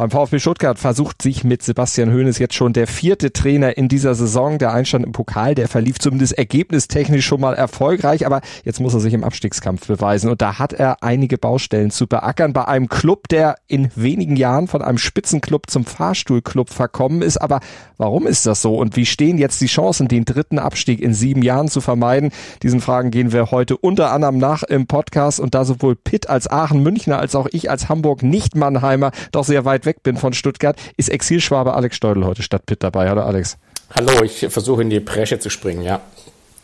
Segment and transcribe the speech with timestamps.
[0.00, 4.14] Beim VfB Stuttgart versucht sich mit Sebastian Hoeneß jetzt schon der vierte Trainer in dieser
[4.14, 4.56] Saison.
[4.56, 9.00] Der Einstand im Pokal, der verlief zumindest ergebnistechnisch schon mal erfolgreich, aber jetzt muss er
[9.00, 13.28] sich im Abstiegskampf beweisen und da hat er einige Baustellen zu beackern bei einem Club,
[13.28, 17.36] der in wenigen Jahren von einem Spitzenclub zum Fahrstuhlclub verkommen ist.
[17.36, 17.60] Aber
[17.98, 21.42] warum ist das so und wie stehen jetzt die Chancen, den dritten Abstieg in sieben
[21.42, 22.30] Jahren zu vermeiden?
[22.62, 26.50] Diesen Fragen gehen wir heute unter anderem nach im Podcast und da sowohl Pitt als
[26.50, 30.16] Aachen Münchner als auch ich als Hamburg nicht Mannheimer doch sehr weit weg weg bin
[30.16, 33.08] von Stuttgart, ist Exilschwabe Alex Steudel heute statt Pitt dabei.
[33.08, 33.58] Hallo Alex.
[33.96, 36.00] Hallo, ich versuche in die Bresche zu springen, ja.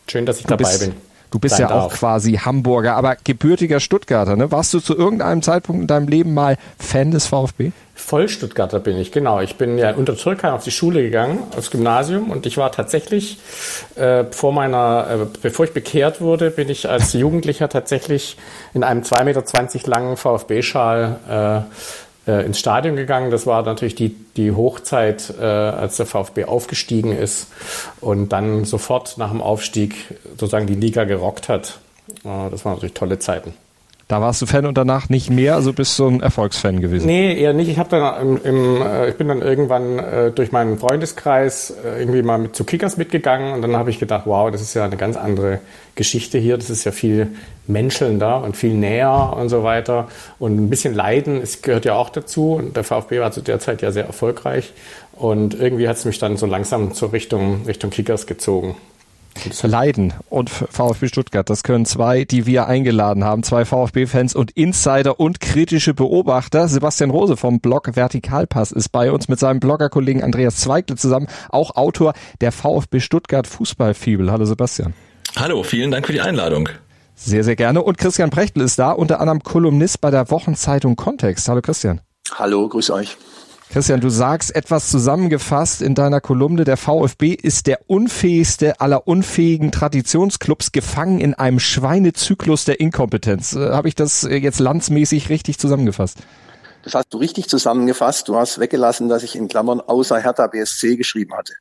[0.09, 0.95] Schön, dass ich du dabei bist, bin.
[1.33, 4.37] Du bist ja auch quasi Hamburger, aber gebürtiger Stuttgarter.
[4.37, 4.53] Ne?
[4.53, 7.73] Warst du zu irgendeinem Zeitpunkt in deinem Leben mal Fan des VfB?
[7.97, 9.41] Voll Stuttgarter bin ich, genau.
[9.41, 13.39] Ich bin ja unter Türkheim auf die Schule gegangen, aufs Gymnasium und ich war tatsächlich
[13.97, 18.37] äh, vor meiner, äh, bevor ich bekehrt wurde, bin ich als Jugendlicher tatsächlich
[18.73, 21.75] in einem 2,20 Meter langen VfB-Schal äh,
[22.27, 23.31] äh, ins Stadion gegangen.
[23.31, 27.49] Das war natürlich die, die Hochzeit, äh, als der VfB aufgestiegen ist
[28.01, 29.95] und dann sofort nach dem Aufstieg
[30.31, 31.79] sozusagen die Liga gerockt hat.
[32.25, 33.55] Äh, das waren natürlich tolle Zeiten.
[34.09, 37.07] Da warst du Fan und danach nicht mehr, also bist du ein Erfolgsfan gewesen?
[37.07, 37.69] Nee, eher nicht.
[37.69, 41.99] Ich, hab dann im, im, äh, ich bin dann irgendwann äh, durch meinen Freundeskreis äh,
[41.99, 44.85] irgendwie mal mit zu Kickers mitgegangen und dann habe ich gedacht, wow, das ist ja
[44.85, 45.59] eine ganz andere
[45.97, 46.57] Geschichte hier.
[46.57, 47.33] Das ist ja viel
[47.67, 50.07] menschelnder und viel näher und so weiter.
[50.39, 52.53] Und ein bisschen Leiden, es gehört ja auch dazu.
[52.53, 54.73] Und der VfB war zu der Zeit ja sehr erfolgreich.
[55.15, 58.77] Und irgendwie hat es mich dann so langsam zur Richtung, Richtung Kickers gezogen.
[59.63, 61.49] Leiden und VfB Stuttgart.
[61.49, 66.69] Das können zwei, die wir eingeladen haben, zwei VfB-Fans und Insider und kritische Beobachter.
[66.69, 71.77] Sebastian Rose vom Blog Vertikalpass ist bei uns mit seinem Bloggerkollegen Andreas Zweigle zusammen, auch
[71.77, 74.31] Autor der VfB Stuttgart Fußballfibel.
[74.31, 74.95] Hallo Sebastian.
[75.37, 76.69] Hallo, vielen Dank für die Einladung.
[77.15, 77.83] Sehr, sehr gerne.
[77.83, 81.49] Und Christian Prechtl ist da, unter anderem Kolumnist bei der Wochenzeitung Kontext.
[81.49, 82.01] Hallo Christian.
[82.35, 83.17] Hallo, grüß euch.
[83.71, 89.73] Christian, du sagst etwas zusammengefasst in deiner Kolumne, der VfB ist der unfähigste aller unfähigen
[89.73, 93.55] Traditionsclubs gefangen in einem Schweinezyklus der Inkompetenz.
[93.55, 96.19] Äh, Habe ich das äh, jetzt landsmäßig richtig zusammengefasst?
[96.85, 98.29] Das hast du richtig zusammengefasst.
[98.29, 101.55] Du hast weggelassen, dass ich in Klammern außer Hertha BSC geschrieben hatte.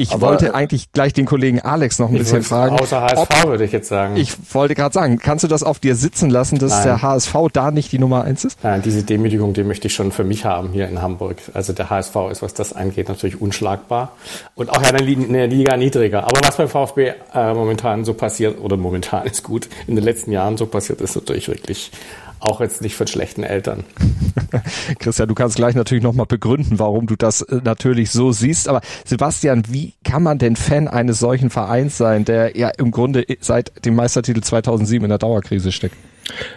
[0.00, 2.78] Ich Aber, wollte eigentlich gleich den Kollegen Alex noch ein bisschen fragen.
[2.78, 4.16] Außer HSV würde ich jetzt sagen.
[4.16, 6.84] Ich wollte gerade sagen, kannst du das auf dir sitzen lassen, dass Nein.
[6.84, 8.62] der HSV da nicht die Nummer eins ist?
[8.62, 11.38] Nein, diese Demütigung, die möchte ich schon für mich haben hier in Hamburg.
[11.52, 14.12] Also der HSV ist, was das angeht, natürlich unschlagbar.
[14.54, 16.22] Und auch in der Liga niedriger.
[16.22, 20.30] Aber was beim VfB äh, momentan so passiert, oder momentan ist gut, in den letzten
[20.30, 21.90] Jahren so passiert, ist natürlich wirklich
[22.40, 23.84] auch jetzt nicht von schlechten Eltern.
[24.98, 28.68] Christian, du kannst gleich natürlich nochmal begründen, warum du das äh, natürlich so siehst.
[28.68, 33.24] Aber Sebastian, wie kann man denn Fan eines solchen Vereins sein, der ja im Grunde
[33.40, 35.96] seit dem Meistertitel 2007 in der Dauerkrise steckt?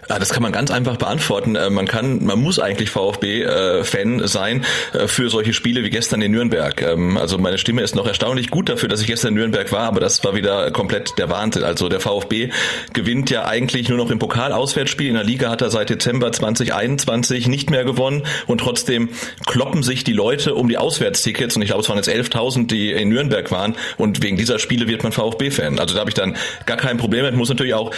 [0.09, 1.55] Ja, das kann man ganz einfach beantworten.
[1.55, 6.21] Äh, man kann, man muss eigentlich VfB-Fan äh, sein äh, für solche Spiele wie gestern
[6.21, 6.81] in Nürnberg.
[6.81, 9.87] Ähm, also meine Stimme ist noch erstaunlich gut dafür, dass ich gestern in Nürnberg war,
[9.87, 11.63] aber das war wieder komplett der Wahnsinn.
[11.63, 12.49] Also der VfB
[12.93, 15.07] gewinnt ja eigentlich nur noch im Pokal-Auswärtsspiel.
[15.07, 19.09] In der Liga hat er seit Dezember 2021 nicht mehr gewonnen und trotzdem
[19.45, 22.91] kloppen sich die Leute um die Auswärtstickets und ich glaube, es waren jetzt 11.000, die
[22.91, 25.79] in Nürnberg waren und wegen dieser Spiele wird man VfB-Fan.
[25.79, 27.35] Also da habe ich dann gar kein Problem mit.
[27.35, 27.91] Muss natürlich auch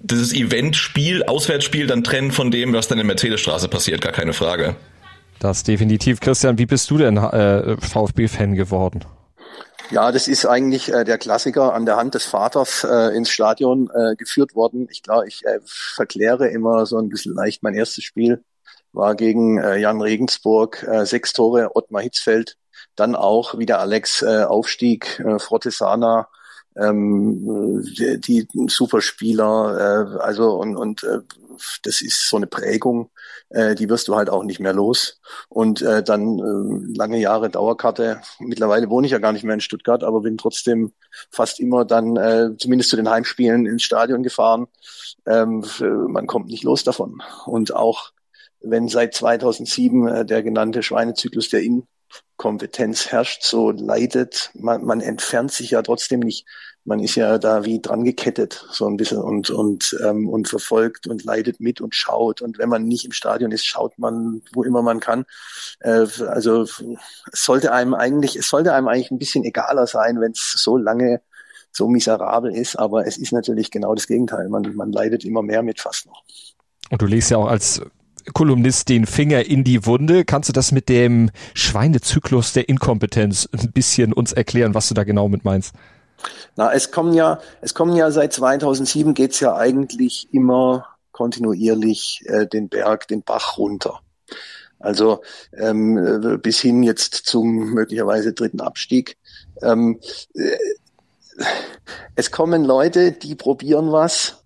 [0.00, 4.76] dieses Eventspiel, Auswärtsspiel dann trennen von dem, was dann in Mercedesstraße passiert, gar keine Frage.
[5.38, 6.20] Das definitiv.
[6.20, 9.04] Christian, wie bist du denn äh, VfB-Fan geworden?
[9.90, 13.90] Ja, das ist eigentlich äh, der Klassiker an der Hand des Vaters äh, ins Stadion
[13.92, 14.86] äh, geführt worden.
[14.90, 17.62] Ich glaube, ich äh, verkläre immer so ein bisschen leicht.
[17.62, 18.44] Mein erstes Spiel
[18.92, 22.56] war gegen äh, Jan Regensburg, äh, sechs Tore, Ottmar Hitzfeld.
[22.94, 26.28] Dann auch wieder Alex äh, Aufstieg, äh, Frottesana,
[26.76, 31.20] ähm, die, die Superspieler, äh, also und, und äh,
[31.82, 33.10] das ist so eine Prägung,
[33.50, 35.20] äh, die wirst du halt auch nicht mehr los.
[35.48, 38.20] Und äh, dann äh, lange Jahre Dauerkarte.
[38.38, 40.92] Mittlerweile wohne ich ja gar nicht mehr in Stuttgart, aber bin trotzdem
[41.30, 44.66] fast immer dann äh, zumindest zu den Heimspielen ins Stadion gefahren.
[45.26, 45.64] Ähm,
[46.08, 47.22] man kommt nicht los davon.
[47.46, 48.12] Und auch
[48.60, 51.86] wenn seit 2007 äh, der genannte Schweinezyklus der In
[52.36, 56.46] Kompetenz herrscht, so leidet, man, man entfernt sich ja trotzdem nicht.
[56.84, 61.06] Man ist ja da wie dran gekettet, so ein bisschen und, und, ähm, und verfolgt
[61.06, 62.40] und leidet mit und schaut.
[62.40, 65.26] Und wenn man nicht im Stadion ist, schaut man, wo immer man kann.
[65.80, 66.80] Äh, also es
[67.32, 71.20] sollte einem eigentlich, es sollte einem eigentlich ein bisschen egaler sein, wenn es so lange
[71.72, 74.48] so miserabel ist, aber es ist natürlich genau das Gegenteil.
[74.48, 76.24] Man, man leidet immer mehr mit fast noch.
[76.90, 77.82] Und du liest ja auch als
[78.32, 80.24] Kolumnist den Finger in die Wunde.
[80.24, 85.04] Kannst du das mit dem Schweinezyklus der Inkompetenz ein bisschen uns erklären, was du da
[85.04, 85.74] genau mit meinst?
[86.56, 92.46] Na, es kommen ja, es kommen ja seit 2007 geht's ja eigentlich immer kontinuierlich äh,
[92.46, 94.00] den Berg, den Bach runter.
[94.78, 95.22] Also
[95.56, 99.18] ähm, äh, bis hin jetzt zum möglicherweise dritten Abstieg.
[99.62, 100.00] Ähm,
[100.34, 100.56] äh,
[102.14, 104.39] es kommen Leute, die probieren was.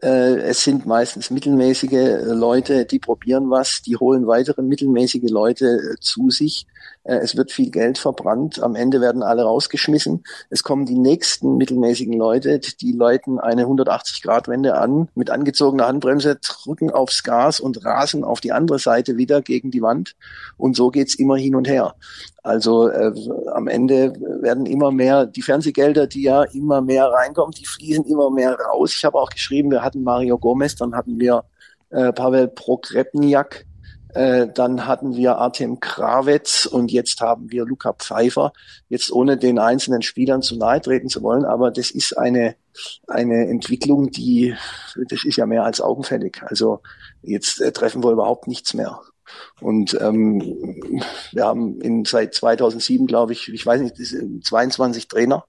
[0.00, 5.66] Äh, es sind meistens mittelmäßige äh, Leute, die probieren was, die holen weitere mittelmäßige Leute
[5.66, 6.67] äh, zu sich
[7.16, 8.62] es wird viel Geld verbrannt.
[8.62, 10.24] Am Ende werden alle rausgeschmissen.
[10.50, 16.90] Es kommen die nächsten mittelmäßigen Leute, die läuten eine 180-Grad-Wende an, mit angezogener Handbremse, drücken
[16.90, 20.16] aufs Gas und rasen auf die andere Seite wieder gegen die Wand.
[20.56, 21.94] Und so geht's immer hin und her.
[22.42, 23.12] Also äh,
[23.52, 24.12] am Ende
[24.42, 28.94] werden immer mehr, die Fernsehgelder, die ja immer mehr reinkommen, die fließen immer mehr raus.
[28.96, 31.44] Ich habe auch geschrieben, wir hatten Mario Gomez, dann hatten wir
[31.90, 33.66] äh, Pavel Prokrepniak,
[34.14, 38.52] äh, dann hatten wir Artem Krawetz und jetzt haben wir Luca Pfeiffer.
[38.88, 42.56] Jetzt ohne den einzelnen Spielern zu nahe treten zu wollen, aber das ist eine,
[43.06, 44.54] eine Entwicklung, die,
[45.08, 46.42] das ist ja mehr als augenfällig.
[46.42, 46.80] Also
[47.22, 49.00] jetzt äh, treffen wir überhaupt nichts mehr.
[49.60, 51.02] Und ähm,
[51.32, 53.96] wir haben in, seit 2007, glaube ich, ich weiß nicht,
[54.44, 55.44] 22 Trainer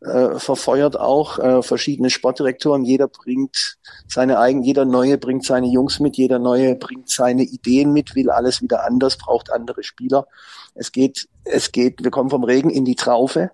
[0.00, 2.84] äh, verfeuert auch äh, verschiedene Sportdirektoren.
[2.84, 7.92] Jeder bringt seine eigenen, jeder Neue bringt seine Jungs mit, jeder Neue bringt seine Ideen
[7.92, 10.28] mit, will alles wieder anders, braucht andere Spieler.
[10.74, 13.50] Es geht, es geht, wir kommen vom Regen in die Traufe.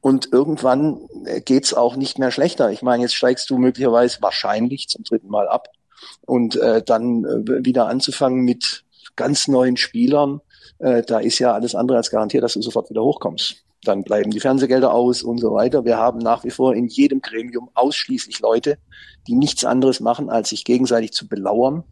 [0.00, 2.70] Und irgendwann äh, geht's auch nicht mehr schlechter.
[2.70, 5.68] Ich meine, jetzt steigst du möglicherweise wahrscheinlich zum dritten Mal ab.
[6.26, 8.84] Und äh, dann äh, wieder anzufangen mit
[9.16, 10.40] ganz neuen Spielern,
[10.78, 14.30] äh, da ist ja alles andere als garantiert, dass du sofort wieder hochkommst dann bleiben
[14.30, 15.84] die Fernsehgelder aus und so weiter.
[15.84, 18.78] Wir haben nach wie vor in jedem Gremium ausschließlich Leute,
[19.26, 21.84] die nichts anderes machen, als sich gegenseitig zu belauern,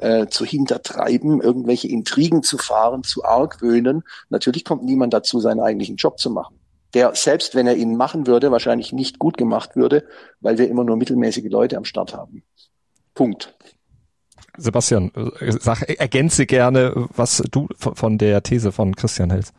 [0.00, 4.02] äh, zu hintertreiben, irgendwelche Intrigen zu fahren, zu argwöhnen.
[4.30, 6.58] Natürlich kommt niemand dazu, seinen eigentlichen Job zu machen.
[6.94, 10.04] Der, selbst wenn er ihn machen würde, wahrscheinlich nicht gut gemacht würde,
[10.40, 12.42] weil wir immer nur mittelmäßige Leute am Start haben.
[13.14, 13.54] Punkt.
[14.56, 19.54] Sebastian, äh, sag, ergänze gerne, was du von der These von Christian hältst.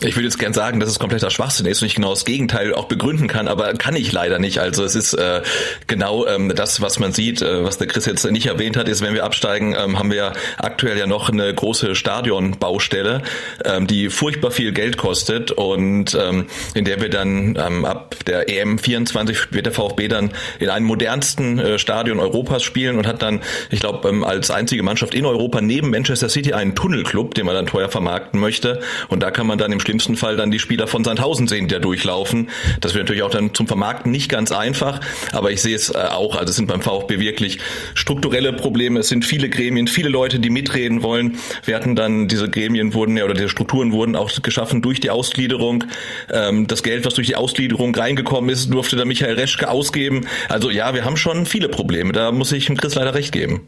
[0.00, 2.74] Ich würde jetzt gern sagen, dass es kompletter Schwachsinn ist und ich genau das Gegenteil
[2.74, 4.58] auch begründen kann, aber kann ich leider nicht.
[4.58, 5.40] Also es ist äh,
[5.86, 9.00] genau ähm, das, was man sieht, äh, was der Chris jetzt nicht erwähnt hat, ist,
[9.00, 13.22] wenn wir absteigen, ähm, haben wir aktuell ja noch eine große Stadionbaustelle,
[13.64, 16.44] ähm, die furchtbar viel Geld kostet und ähm,
[16.74, 20.84] in der wir dann ähm, ab der EM 24 wird der VfB dann in einem
[20.84, 23.40] modernsten äh, Stadion Europas spielen und hat dann,
[23.70, 27.54] ich glaube, ähm, als einzige Mannschaft in Europa neben Manchester City einen Tunnelclub, den man
[27.54, 30.86] dann teuer vermarkten möchte und da kann man dann im schlimmsten Fall dann die Spieler
[30.86, 32.50] von Sandhausen sehen, die da durchlaufen.
[32.80, 35.00] Das wird natürlich auch dann zum Vermarkten nicht ganz einfach,
[35.32, 37.58] aber ich sehe es äh, auch, also es sind beim VfB wirklich
[37.94, 39.00] strukturelle Probleme.
[39.00, 41.38] Es sind viele Gremien, viele Leute, die mitreden wollen.
[41.64, 45.10] Wir hatten dann diese Gremien wurden ja oder diese Strukturen wurden auch geschaffen durch die
[45.10, 45.84] Ausgliederung.
[46.32, 50.26] Ähm, das Geld, was durch die Ausgliederung reingekommen ist, durfte da Michael Reschke ausgeben.
[50.48, 52.12] Also ja, wir haben schon viele Probleme.
[52.12, 53.62] Da muss ich Chris leider recht geben.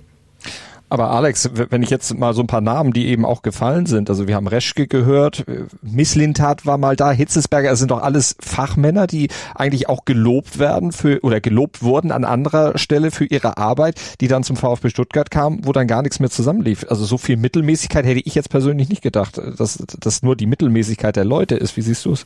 [0.91, 4.09] Aber Alex, wenn ich jetzt mal so ein paar Namen, die eben auch gefallen sind,
[4.09, 5.45] also wir haben Reschke gehört,
[5.83, 10.93] Misslintat war mal da, Hitzesberger, das sind doch alles Fachmänner, die eigentlich auch gelobt werden
[10.93, 15.31] für oder gelobt wurden an anderer Stelle für ihre Arbeit, die dann zum VfB Stuttgart
[15.31, 16.87] kamen, wo dann gar nichts mehr zusammenlief.
[16.89, 21.17] Also so viel Mittelmäßigkeit hätte ich jetzt persönlich nicht gedacht, dass das nur die Mittelmäßigkeit
[21.17, 21.77] der Leute ist.
[21.77, 22.25] Wie siehst du es?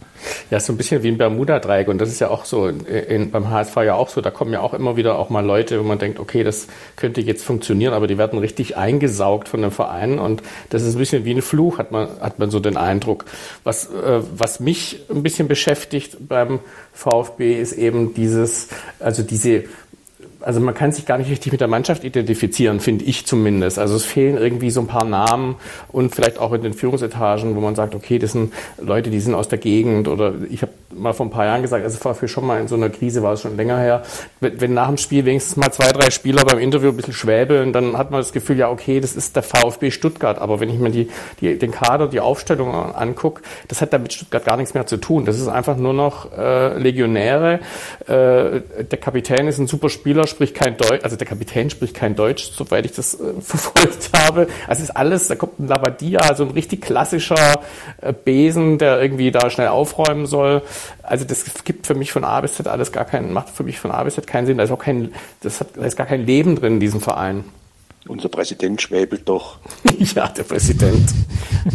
[0.51, 3.51] Ja, so ein bisschen wie ein Bermuda-Dreieck und das ist ja auch so in, beim
[3.51, 4.21] HSV ja auch so.
[4.21, 7.21] Da kommen ja auch immer wieder auch mal Leute, wo man denkt, okay, das könnte
[7.21, 10.99] jetzt funktionieren, aber die werden richtig richtig eingesaugt von dem Verein und das ist ein
[10.99, 13.25] bisschen wie ein Fluch, hat man, hat man so den Eindruck.
[13.65, 16.61] Was, äh, was mich ein bisschen beschäftigt beim
[16.93, 18.69] VfB ist eben dieses,
[19.01, 19.65] also diese
[20.41, 23.79] also man kann sich gar nicht richtig mit der Mannschaft identifizieren, finde ich zumindest.
[23.79, 25.55] Also es fehlen irgendwie so ein paar Namen
[25.93, 29.35] und vielleicht auch in den Führungsetagen, wo man sagt, okay, das sind Leute, die sind
[29.35, 32.15] aus der Gegend oder ich habe mal vor ein paar Jahren gesagt, also es war
[32.15, 34.03] für schon mal in so einer Krise, war es schon länger her,
[34.41, 37.73] wenn, wenn nach dem Spiel wenigstens mal zwei, drei Spieler beim Interview ein bisschen schwäbeln,
[37.73, 40.79] dann hat man das Gefühl, ja okay, das ist der VfB Stuttgart, aber wenn ich
[40.79, 44.75] mir die, die, den Kader, die Aufstellung angucke, das hat da mit Stuttgart gar nichts
[44.75, 45.25] mehr zu tun.
[45.25, 47.61] Das ist einfach nur noch äh, Legionäre.
[48.07, 52.15] Äh, der Kapitän ist ein super Spieler, spricht kein Deutsch, also der Kapitän spricht kein
[52.15, 54.47] Deutsch, soweit ich das äh, verfolgt habe.
[54.67, 57.61] Also es ist alles, da kommt ein Labadia, also ein richtig klassischer
[58.01, 60.63] äh, Besen, der irgendwie da schnell aufräumen soll.
[61.03, 63.79] Also das gibt für mich von A bis Z alles gar keinen, macht für mich
[63.79, 64.59] von A bis Z keinen Sinn.
[64.59, 67.45] Da ist auch kein, das hat, da ist gar kein Leben drin in diesem Verein.
[68.09, 69.59] Unser Präsident schwäbelt doch.
[69.99, 71.09] ja, der Präsident.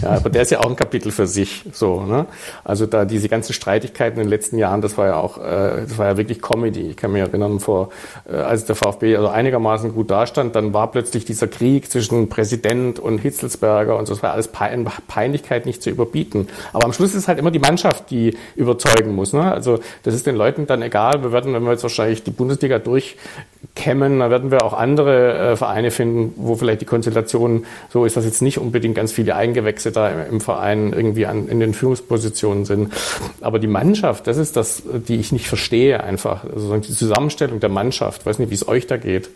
[0.01, 1.63] Ja, aber der ist ja auch ein Kapitel für sich.
[1.71, 2.25] So, ne?
[2.65, 5.97] Also da diese ganzen Streitigkeiten in den letzten Jahren, das war ja auch, äh, das
[5.97, 6.89] war ja wirklich Comedy.
[6.89, 7.91] Ich kann mich erinnern, vor,
[8.29, 12.99] äh, als der VfB also einigermaßen gut dastand, dann war plötzlich dieser Krieg zwischen Präsident
[12.99, 14.13] und Hitzelsberger und so.
[14.13, 16.49] Das war alles Pein Peinlichkeit nicht zu überbieten.
[16.73, 19.31] Aber am Schluss ist halt immer die Mannschaft, die überzeugen muss.
[19.31, 19.49] Ne?
[19.49, 21.23] Also das ist den Leuten dann egal.
[21.23, 25.55] Wir werden, wenn wir jetzt wahrscheinlich die Bundesliga durchkämmen, dann werden wir auch andere äh,
[25.55, 29.91] Vereine finden wo vielleicht die Konstellation so ist, dass jetzt nicht unbedingt ganz viele Eingewächse
[29.91, 32.93] da im Verein irgendwie an, in den Führungspositionen sind.
[33.41, 36.43] Aber die Mannschaft, das ist das, die ich nicht verstehe einfach.
[36.43, 38.21] Also die Zusammenstellung der Mannschaft.
[38.21, 39.29] Ich weiß nicht, wie es euch da geht.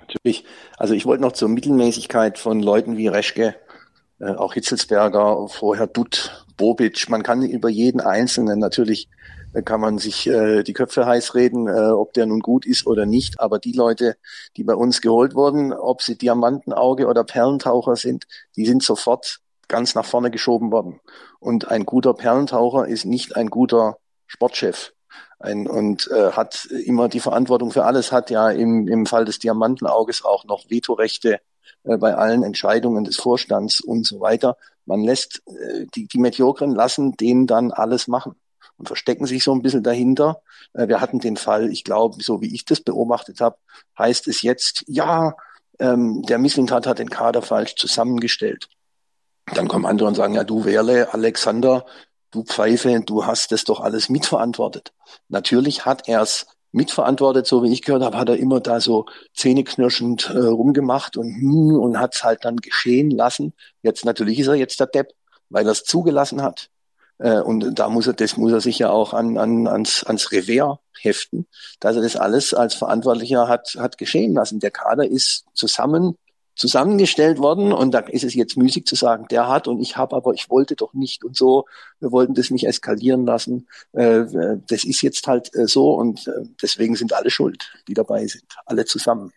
[0.00, 0.44] Natürlich.
[0.76, 3.54] Also ich wollte noch zur Mittelmäßigkeit von Leuten wie Reschke,
[4.20, 7.08] äh, auch Hitzelsberger, vorher Dutt, Bobic.
[7.08, 9.08] Man kann über jeden Einzelnen natürlich
[9.62, 13.06] kann man sich äh, die Köpfe heiß reden, äh, ob der nun gut ist oder
[13.06, 13.40] nicht.
[13.40, 14.16] Aber die Leute,
[14.56, 19.94] die bei uns geholt wurden, ob sie Diamantenauge oder Perlentaucher sind, die sind sofort ganz
[19.94, 21.00] nach vorne geschoben worden.
[21.40, 24.92] Und ein guter Perlentaucher ist nicht ein guter Sportchef.
[25.38, 29.38] Ein, und äh, hat immer die Verantwortung für alles, hat ja im, im Fall des
[29.38, 31.40] Diamantenauges auch noch Vetorechte
[31.84, 34.56] äh, bei allen Entscheidungen des Vorstands und so weiter.
[34.86, 38.36] Man lässt, äh, die, die Mediokren lassen denen dann alles machen
[38.78, 40.42] und verstecken sich so ein bisschen dahinter.
[40.74, 43.56] Äh, wir hatten den Fall, ich glaube, so wie ich das beobachtet habe,
[43.98, 45.34] heißt es jetzt, ja,
[45.78, 48.68] ähm, der Misslintat hat den Kader falsch zusammengestellt.
[49.54, 51.86] Dann kommen andere und sagen, ja, du Werle, Alexander,
[52.30, 54.92] du Pfeife, du hast das doch alles mitverantwortet.
[55.28, 59.06] Natürlich hat er es mitverantwortet, so wie ich gehört habe, hat er immer da so
[59.34, 63.54] zähneknirschend äh, rumgemacht und hm, und hat es halt dann geschehen lassen.
[63.82, 65.14] Jetzt natürlich ist er jetzt der Depp,
[65.48, 66.68] weil er es zugelassen hat.
[67.18, 70.32] Äh, und da muss er, das muss er sich ja auch an, an, ans, ans
[70.32, 71.46] Revers heften,
[71.80, 74.60] dass er das alles als Verantwortlicher hat, hat geschehen lassen.
[74.60, 76.16] Der Kader ist zusammen
[76.56, 80.16] zusammengestellt worden und da ist es jetzt müßig zu sagen, der hat und ich habe,
[80.16, 81.66] aber ich wollte doch nicht und so,
[82.00, 83.68] wir wollten das nicht eskalieren lassen.
[83.92, 84.24] Äh,
[84.66, 86.30] das ist jetzt halt äh, so und
[86.62, 89.32] deswegen sind alle schuld, die dabei sind, alle zusammen.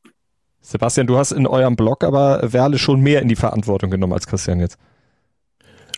[0.62, 4.25] Sebastian, du hast in eurem Blog aber Werle schon mehr in die Verantwortung genommen als
[4.25, 4.77] Christian jetzt.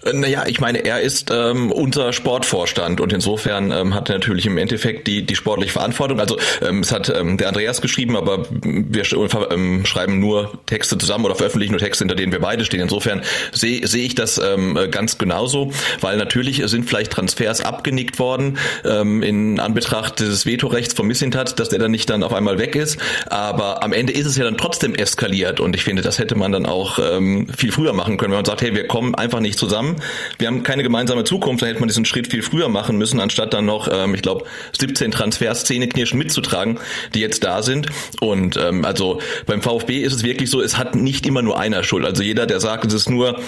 [0.03, 4.57] Naja, ich meine, er ist ähm, unser Sportvorstand und insofern ähm, hat er natürlich im
[4.57, 6.19] Endeffekt die, die sportliche Verantwortung.
[6.19, 9.03] Also ähm, es hat ähm, der Andreas geschrieben, aber wir
[9.51, 12.81] ähm, schreiben nur Texte zusammen oder veröffentlichen nur Texte, hinter denen wir beide stehen.
[12.81, 18.57] Insofern sehe seh ich das ähm, ganz genauso, weil natürlich sind vielleicht Transfers abgenickt worden
[18.83, 22.75] ähm, in Anbetracht des Vetorechts von Missintat, dass der dann nicht dann auf einmal weg
[22.75, 22.97] ist.
[23.27, 26.51] Aber am Ende ist es ja dann trotzdem eskaliert und ich finde, das hätte man
[26.51, 29.59] dann auch ähm, viel früher machen können, wenn man sagt, hey, wir kommen einfach nicht
[29.59, 29.90] zusammen
[30.37, 33.53] wir haben keine gemeinsame Zukunft, da hätte man diesen Schritt viel früher machen müssen, anstatt
[33.53, 34.45] dann noch, ähm, ich glaube,
[34.77, 36.79] 17 Transfers, Zähneknirschen mitzutragen,
[37.13, 37.87] die jetzt da sind.
[38.19, 41.83] Und ähm, also beim VfB ist es wirklich so, es hat nicht immer nur einer
[41.83, 42.05] Schuld.
[42.05, 43.39] Also jeder, der sagt, es ist nur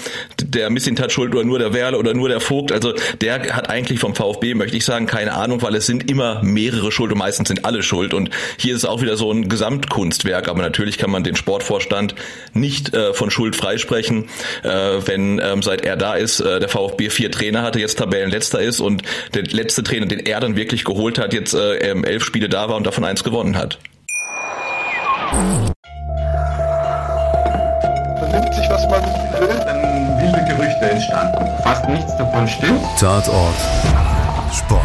[0.42, 4.00] der Missintat schuld oder nur der Werle oder nur der Vogt, also der hat eigentlich
[4.00, 7.48] vom VfB, möchte ich sagen, keine Ahnung, weil es sind immer mehrere Schuld und meistens
[7.48, 8.14] sind alle schuld.
[8.14, 12.16] Und hier ist es auch wieder so ein Gesamtkunstwerk, aber natürlich kann man den Sportvorstand
[12.54, 14.30] nicht äh, von Schuld freisprechen,
[14.64, 18.62] äh, wenn ähm, seit er da ist, äh, der VfB vier Trainer hatte, jetzt Tabellenletzter
[18.62, 22.50] ist und der letzte Trainer, den er dann wirklich geholt hat, jetzt äh, elf Spiele
[22.50, 23.80] da war und davon eins gewonnen hat.
[28.20, 29.04] Vernimmt sich, was man
[29.40, 31.46] will, dann wilde Gerüchte entstanden.
[31.64, 32.82] Fast nichts davon stimmt.
[33.00, 33.56] Tatort.
[34.54, 34.84] Sport.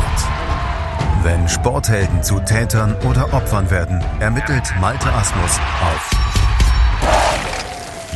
[1.23, 6.18] Wenn Sporthelden zu Tätern oder Opfern werden, ermittelt Malte Asmus auf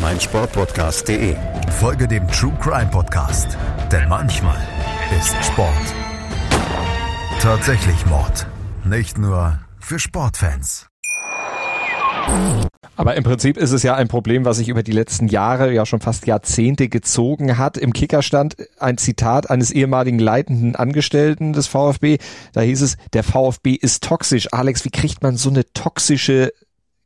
[0.02, 1.36] meinsportpodcast.de.
[1.78, 3.56] Folge dem True Crime Podcast,
[3.90, 4.60] denn manchmal
[5.18, 5.94] ist Sport
[7.42, 8.46] tatsächlich Mord.
[8.84, 10.86] Nicht nur für Sportfans.
[12.94, 15.84] Aber im Prinzip ist es ja ein Problem, was sich über die letzten Jahre, ja
[15.84, 17.76] schon fast Jahrzehnte gezogen hat.
[17.76, 22.18] Im Kicker stand ein Zitat eines ehemaligen leitenden Angestellten des VfB.
[22.52, 24.52] Da hieß es, der VfB ist toxisch.
[24.52, 26.52] Alex, wie kriegt man so eine toxische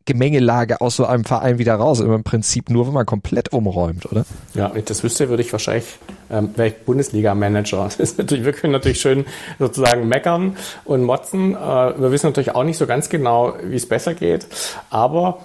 [0.07, 2.01] Gemengelage aus so einem Verein wieder raus.
[2.01, 4.25] Im Prinzip nur, wenn man komplett umräumt, oder?
[4.55, 5.99] Ja, wenn ich das wüsste, würde ich wahrscheinlich,
[6.31, 7.89] ähm, wäre ich Bundesliga-Manager.
[7.99, 9.27] Wir können natürlich schön
[9.59, 11.55] sozusagen meckern und motzen.
[11.55, 14.47] Äh, wir wissen natürlich auch nicht so ganz genau, wie es besser geht.
[14.91, 15.41] Aber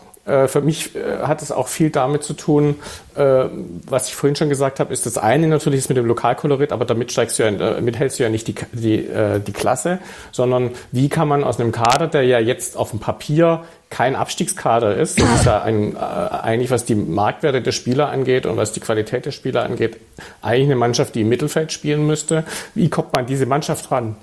[0.48, 2.76] für mich äh, hat es auch viel damit zu tun,
[3.16, 3.46] äh,
[3.88, 6.86] was ich vorhin schon gesagt habe, ist das eine natürlich ist mit dem Lokalkolorit, aber
[6.86, 9.08] damit steigst du ja, damit hältst du ja nicht die, die,
[9.46, 10.00] die Klasse,
[10.32, 14.96] sondern wie kann man aus einem Kader, der ja jetzt auf dem Papier kein Abstiegskader
[14.96, 18.80] ist, das ist ja ein, eigentlich was die Marktwerte der Spieler angeht und was die
[18.80, 19.98] Qualität der Spieler angeht,
[20.42, 22.46] eigentlich eine Mannschaft, die im Mittelfeld spielen müsste.
[22.74, 24.16] Wie kommt man diese Mannschaft ran?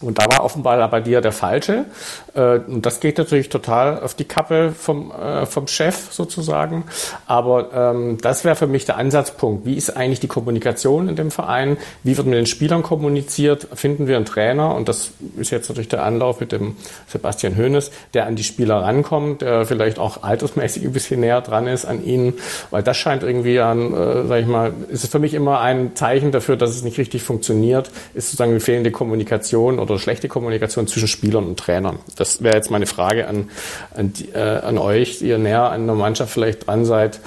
[0.00, 1.86] Und da war offenbar aber dir der Falsche.
[2.34, 6.84] Äh, und das geht natürlich total auf die Kappe vom, äh, vom Chef sozusagen.
[7.26, 9.66] Aber ähm, das wäre für mich der Ansatzpunkt.
[9.66, 11.78] Wie ist eigentlich die Kommunikation in dem Verein?
[12.04, 13.66] Wie wird mit den Spielern kommuniziert?
[13.74, 14.74] Finden wir einen Trainer?
[14.76, 16.76] Und das ist jetzt natürlich der Anlauf mit dem
[17.08, 21.66] Sebastian Hoeneß, der an die Spieler rankommt, der vielleicht auch altersmäßig ein bisschen näher dran
[21.66, 22.34] ist an ihnen.
[22.70, 25.96] Weil das scheint irgendwie an, äh, sag ich mal, ist es für mich immer ein
[25.96, 30.86] Zeichen dafür, dass es nicht richtig funktioniert, ist sozusagen die fehlende Kommunikation oder schlechte Kommunikation
[30.86, 31.98] zwischen Spielern und Trainern.
[32.16, 33.50] Das wäre jetzt meine Frage an,
[33.94, 37.20] an, äh, an euch, die ihr näher an der Mannschaft vielleicht dran seid.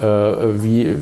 [0.00, 0.94] Äh, wie,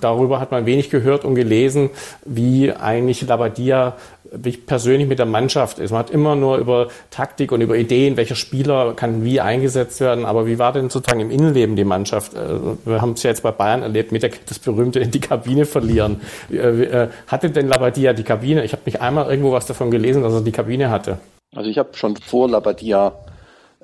[0.00, 1.90] darüber hat man wenig gehört und gelesen,
[2.24, 3.96] wie eigentlich Labadia
[4.34, 5.90] wie persönlich mit der Mannschaft ist.
[5.90, 10.24] Man hat immer nur über Taktik und über Ideen, welcher Spieler kann wie eingesetzt werden.
[10.24, 12.34] Aber wie war denn sozusagen im Innenleben die Mannschaft?
[12.34, 15.20] Äh, wir haben es ja jetzt bei Bayern erlebt, mit der, das berühmte in die
[15.20, 16.20] Kabine verlieren.
[16.50, 18.64] Äh, äh, hatte denn Labadia die Kabine?
[18.64, 21.18] Ich habe nicht einmal irgendwo was davon gelesen, dass er die Kabine hatte.
[21.54, 23.12] Also ich habe schon vor Labadia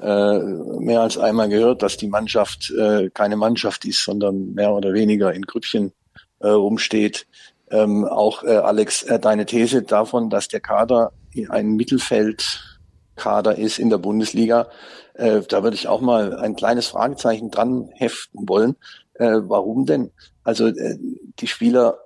[0.00, 4.94] äh, mehr als einmal gehört, dass die Mannschaft äh, keine Mannschaft ist, sondern mehr oder
[4.94, 5.92] weniger in Grüppchen
[6.40, 7.26] äh, rumsteht.
[7.70, 11.12] Ähm, auch äh, Alex, äh, deine These davon, dass der Kader
[11.50, 14.68] ein Mittelfeldkader ist in der Bundesliga,
[15.14, 18.76] äh, da würde ich auch mal ein kleines Fragezeichen dran heften wollen.
[19.14, 20.12] Äh, warum denn?
[20.44, 20.96] Also äh,
[21.40, 21.98] die Spieler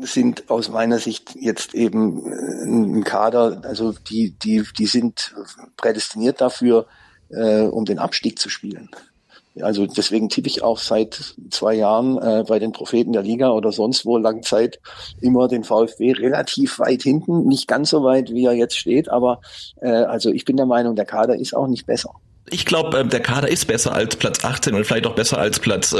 [0.00, 5.34] sind aus meiner Sicht jetzt eben äh, ein Kader, also die, die, die sind
[5.76, 6.86] prädestiniert dafür,
[7.30, 8.90] äh, um den Abstieg zu spielen.
[9.60, 13.70] Also deswegen tippe ich auch seit zwei Jahren äh, bei den Propheten der Liga oder
[13.70, 14.80] sonst wo lang Zeit
[15.20, 19.40] immer den VfB relativ weit hinten, nicht ganz so weit, wie er jetzt steht, aber
[19.80, 22.14] äh, also ich bin der Meinung, der Kader ist auch nicht besser.
[22.50, 25.60] Ich glaube, ähm, der Kader ist besser als Platz 18 und vielleicht auch besser als
[25.60, 25.94] Platz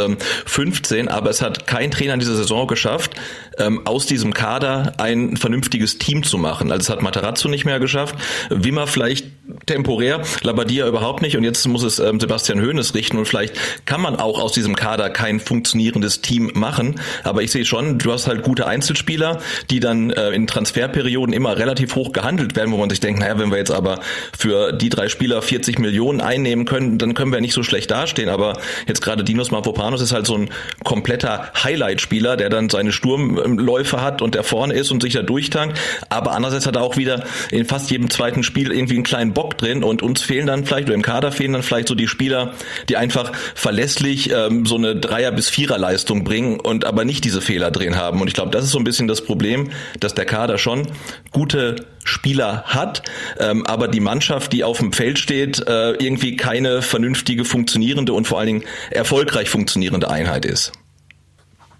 [0.46, 3.14] 15, ähm, aber es hat kein Trainer in dieser Saison geschafft,
[3.58, 6.72] ähm, aus diesem Kader ein vernünftiges Team zu machen.
[6.72, 8.16] Also es hat Matarazzo nicht mehr geschafft,
[8.50, 9.26] Wimmer vielleicht
[9.66, 13.54] temporär, Labadia überhaupt nicht und jetzt muss es Sebastian Hoeneß richten und vielleicht
[13.86, 18.12] kann man auch aus diesem Kader kein funktionierendes Team machen, aber ich sehe schon, du
[18.12, 19.40] hast halt gute Einzelspieler,
[19.70, 23.38] die dann äh, in Transferperioden immer relativ hoch gehandelt werden, wo man sich denkt, naja,
[23.38, 24.00] wenn wir jetzt aber
[24.36, 28.28] für die drei Spieler 40 Millionen einnehmen können, dann können wir nicht so schlecht dastehen.
[28.28, 30.50] Aber jetzt gerade Dinos Mavropanos ist halt so ein
[30.84, 35.78] kompletter Highlight-Spieler, der dann seine Sturmläufe hat und der vorne ist und sich da durchtankt.
[36.08, 39.51] Aber andererseits hat er auch wieder in fast jedem zweiten Spiel irgendwie einen kleinen Bock
[39.54, 42.52] drin und uns fehlen dann vielleicht, oder im Kader fehlen dann vielleicht so die Spieler,
[42.88, 47.70] die einfach verlässlich ähm, so eine Dreier- bis Vierer-Leistung bringen und aber nicht diese Fehler
[47.70, 48.20] drin haben.
[48.20, 50.88] Und ich glaube, das ist so ein bisschen das Problem, dass der Kader schon
[51.30, 53.02] gute Spieler hat,
[53.38, 58.26] ähm, aber die Mannschaft, die auf dem Feld steht, äh, irgendwie keine vernünftige, funktionierende und
[58.26, 60.72] vor allen Dingen erfolgreich funktionierende Einheit ist.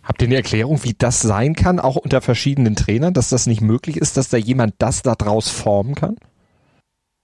[0.02, 3.60] Habt ihr eine Erklärung, wie das sein kann, auch unter verschiedenen Trainern, dass das nicht
[3.60, 6.16] möglich ist, dass da jemand das daraus formen kann?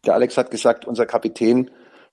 [0.05, 1.71] Der Alex hat gesagt, unser Kapitän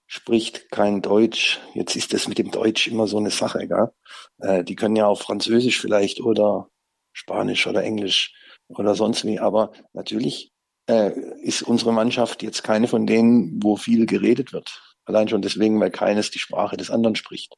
[0.08, 1.60] spricht kein Deutsch.
[1.74, 3.92] Jetzt ist das mit dem Deutsch immer so eine Sache, gell?
[4.40, 6.70] Äh, die können ja auch Französisch vielleicht oder
[7.14, 8.34] Spanisch oder Englisch
[8.68, 9.40] oder sonst wie.
[9.40, 10.52] Aber natürlich
[10.88, 14.82] äh, ist unsere Mannschaft jetzt keine von denen, wo viel geredet wird.
[15.06, 17.54] Allein schon deswegen, weil keines die Sprache des anderen spricht.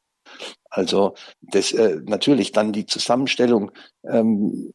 [0.70, 3.72] Also das äh, natürlich dann die Zusammenstellung.
[4.04, 4.72] Ähm,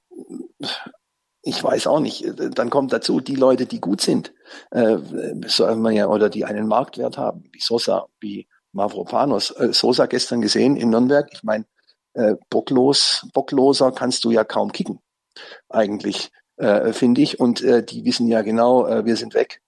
[1.44, 2.26] ich weiß auch nicht.
[2.38, 4.34] Dann kommt dazu die Leute, die gut sind,
[4.72, 4.98] äh,
[5.46, 9.52] sagen wir ja, oder die einen Marktwert haben, wie Sosa, wie Mavropanos.
[9.52, 11.30] Äh, Sosa gestern gesehen in Nürnberg.
[11.34, 11.66] Ich meine,
[12.14, 15.00] äh, bocklos, bockloser kannst du ja kaum kicken,
[15.68, 17.40] eigentlich äh, finde ich.
[17.40, 19.62] Und äh, die wissen ja genau, äh, wir sind weg.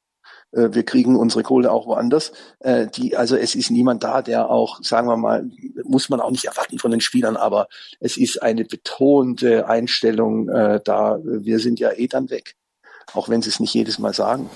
[0.55, 2.31] Äh, wir kriegen unsere Kohle auch woanders.
[2.59, 5.45] Äh, die, also es ist niemand da, der auch, sagen wir mal,
[5.83, 7.67] muss man auch nicht erwarten von den Spielern, aber
[7.99, 11.19] es ist eine betonte Einstellung äh, da.
[11.23, 12.55] Wir sind ja eh dann weg,
[13.13, 14.49] auch wenn sie es nicht jedes Mal sagen.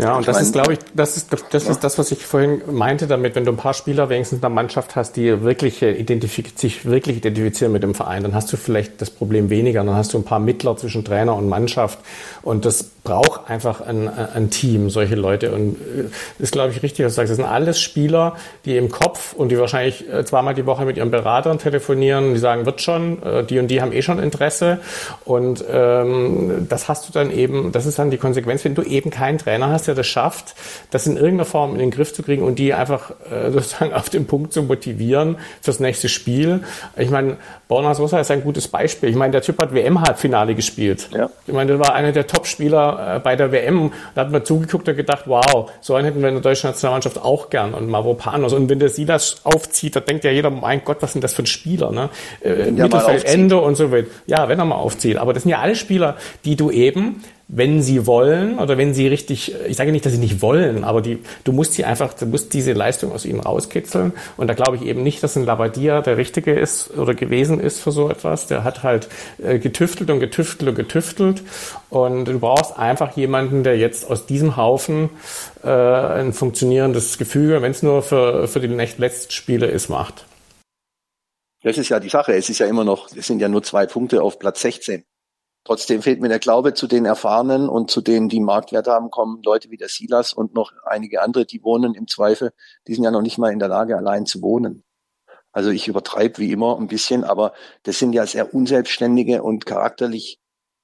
[0.00, 2.24] Ja, und ich das meine, ist, glaube ich, das ist, das ist das, was ich
[2.24, 5.82] vorhin meinte damit, wenn du ein paar Spieler wenigstens in der Mannschaft hast, die wirklich
[5.82, 9.84] identifiz sich wirklich identifizieren mit dem Verein, dann hast du vielleicht das Problem weniger.
[9.84, 11.98] Dann hast du ein paar Mittler zwischen Trainer und Mannschaft.
[12.40, 15.52] Und das braucht einfach ein, ein Team, solche Leute.
[15.52, 17.30] Und äh, ist, glaube ich, richtig, was du sagst.
[17.30, 20.96] Das sind alles Spieler, die im Kopf und die wahrscheinlich äh, zweimal die Woche mit
[20.96, 24.78] ihren Beratern telefonieren, die sagen, wird schon, äh, die und die haben eh schon Interesse.
[25.24, 29.10] Und ähm, das hast du dann eben, das ist dann die Konsequenz, wenn du eben
[29.10, 30.54] keinen Trainer hast, der das schafft,
[30.90, 34.10] das in irgendeiner Form in den Griff zu kriegen und die einfach äh, sozusagen auf
[34.10, 36.64] den Punkt zu motivieren fürs nächste Spiel.
[36.96, 37.36] Ich meine,
[37.70, 39.10] Borna Sosa ist ein gutes Beispiel.
[39.10, 41.08] Ich meine, der Typ hat WM-Halbfinale gespielt.
[41.16, 41.30] Ja.
[41.46, 43.92] Ich meine, der war einer der Top-Spieler äh, bei der WM.
[44.16, 47.22] Da hat man zugeguckt und gedacht, wow, so einen hätten wir in der deutschen Nationalmannschaft
[47.22, 48.54] auch gern und Mavropanos.
[48.54, 51.44] Und wenn der Silas aufzieht, da denkt ja jeder, mein Gott, was sind das für
[51.44, 52.08] ein Spieler, ne?
[52.42, 54.08] Äh, Mittelfeldende und so weiter.
[54.26, 55.18] Ja, wenn er mal aufzieht.
[55.18, 59.08] Aber das sind ja alle Spieler, die du eben wenn sie wollen oder wenn sie
[59.08, 62.26] richtig, ich sage nicht, dass sie nicht wollen, aber die, du musst sie einfach, du
[62.26, 64.12] musst diese Leistung aus ihnen rauskitzeln.
[64.36, 67.80] Und da glaube ich eben nicht, dass ein Labadia der Richtige ist oder gewesen ist
[67.80, 68.46] für so etwas.
[68.46, 69.08] Der hat halt
[69.42, 71.42] äh, getüftelt und getüftelt und getüftelt.
[71.88, 75.10] Und du brauchst einfach jemanden, der jetzt aus diesem Haufen
[75.64, 80.24] äh, ein funktionierendes Gefüge, wenn es nur für, für die letzten Spiele ist, macht.
[81.62, 82.32] Das ist ja die Sache.
[82.32, 85.04] Es ist ja immer noch, es sind ja nur zwei Punkte auf Platz 16.
[85.64, 89.42] Trotzdem fehlt mir der Glaube zu den Erfahrenen und zu denen, die Marktwert haben, kommen
[89.42, 92.52] Leute wie der Silas und noch einige andere, die wohnen im Zweifel.
[92.88, 94.84] Die sind ja noch nicht mal in der Lage, allein zu wohnen.
[95.52, 100.39] Also ich übertreibe wie immer ein bisschen, aber das sind ja sehr unselbstständige und charakterlich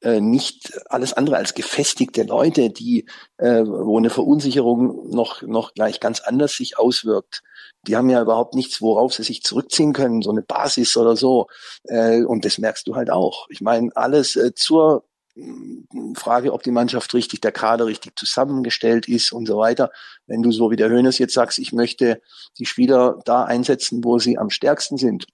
[0.07, 3.07] äh, nicht alles andere als gefestigte Leute, die,
[3.39, 7.43] äh, wo eine Verunsicherung noch, noch gleich ganz anders sich auswirkt
[7.87, 11.49] die haben ja überhaupt nichts, worauf sie sich zurückziehen können, so eine Basis oder so.
[11.85, 13.47] Äh, und das merkst du halt auch.
[13.51, 19.09] Ich meine, alles äh, zur mm, Frage, ob die Mannschaft richtig, der Kader richtig zusammengestellt
[19.09, 19.91] ist und so weiter.
[20.27, 22.21] Wenn du so wie der Hönes jetzt sagst, ich möchte
[22.59, 25.27] die Spieler da einsetzen, wo sie am stärksten sind,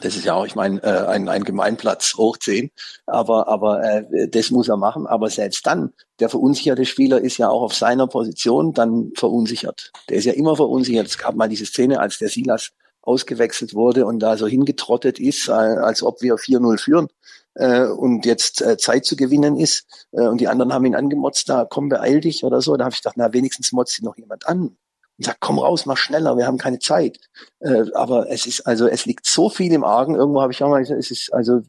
[0.00, 2.70] das ist ja auch, ich meine, äh, ein, ein Gemeinplatz hoch zehn,
[3.06, 5.06] aber, aber äh, das muss er machen.
[5.06, 9.92] Aber selbst dann, der verunsicherte Spieler ist ja auch auf seiner Position dann verunsichert.
[10.08, 11.06] Der ist ja immer verunsichert.
[11.06, 12.70] Es gab mal diese Szene, als der Silas
[13.02, 17.08] ausgewechselt wurde und da so hingetrottet ist, äh, als ob wir 4-0 führen
[17.54, 19.86] äh, und jetzt äh, Zeit zu gewinnen ist.
[20.12, 22.76] Äh, und die anderen haben ihn angemotzt, da komm, beeil dich oder so.
[22.76, 24.76] Da habe ich gedacht, na, wenigstens motzt ihn noch jemand an
[25.18, 27.18] und sagt, komm raus, mach schneller, wir haben keine Zeit.
[27.60, 30.14] Äh, aber es ist also, es liegt so viel im Argen.
[30.16, 31.60] Irgendwo habe ich auch mal gesagt, es ist also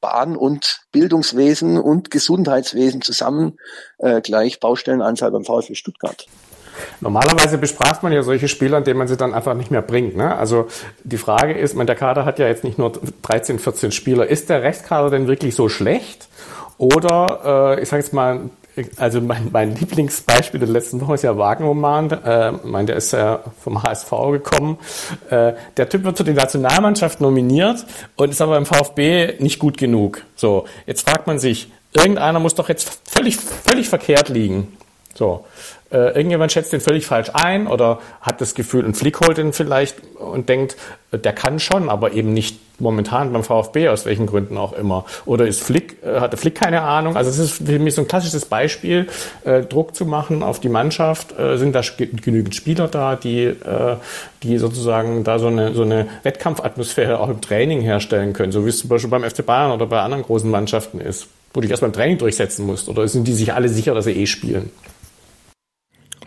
[0.00, 3.58] Bahn und Bildungswesen und Gesundheitswesen zusammen
[3.98, 6.26] äh, gleich Baustellenanzahl beim VfB Stuttgart.
[7.00, 10.16] Normalerweise besprach man ja solche Spieler, indem man sie dann einfach nicht mehr bringt.
[10.16, 10.36] Ne?
[10.36, 10.68] Also
[11.04, 14.26] die Frage ist, man, der Kader hat ja jetzt nicht nur 13, 14 Spieler.
[14.26, 16.28] Ist der Restkader denn wirklich so schlecht?
[16.78, 18.50] Oder, äh, ich sage jetzt mal,
[18.96, 22.10] also mein, mein Lieblingsbeispiel der letzten Woche ist ja Wagnermann.
[22.10, 24.78] Äh, mein, der ist ja vom HSV gekommen.
[25.30, 27.84] Äh, der Typ wird zu der Nationalmannschaft nominiert
[28.16, 30.22] und ist aber im VfB nicht gut genug.
[30.34, 34.76] So, jetzt fragt man sich, irgendeiner muss doch jetzt völlig, völlig verkehrt liegen.
[35.14, 35.46] So,
[35.90, 39.52] äh, irgendjemand schätzt den völlig falsch ein oder hat das Gefühl, ein Flick holt den
[39.52, 40.76] vielleicht und denkt,
[41.12, 45.04] der kann schon, aber eben nicht momentan beim VfB, aus welchen Gründen auch immer.
[45.24, 47.16] Oder ist Flick, äh, hatte Flick keine Ahnung?
[47.16, 49.08] Also es ist für mich so ein klassisches Beispiel,
[49.44, 51.38] äh, Druck zu machen auf die Mannschaft.
[51.38, 53.96] Äh, sind da genügend Spieler da, die, äh,
[54.42, 58.70] die sozusagen da so eine, so eine Wettkampfatmosphäre auch im Training herstellen können, so wie
[58.70, 61.70] es zum Beispiel beim FC Bayern oder bei anderen großen Mannschaften ist, wo du dich
[61.70, 62.88] erst beim Training durchsetzen musst?
[62.88, 64.70] Oder sind die sich alle sicher, dass sie eh spielen?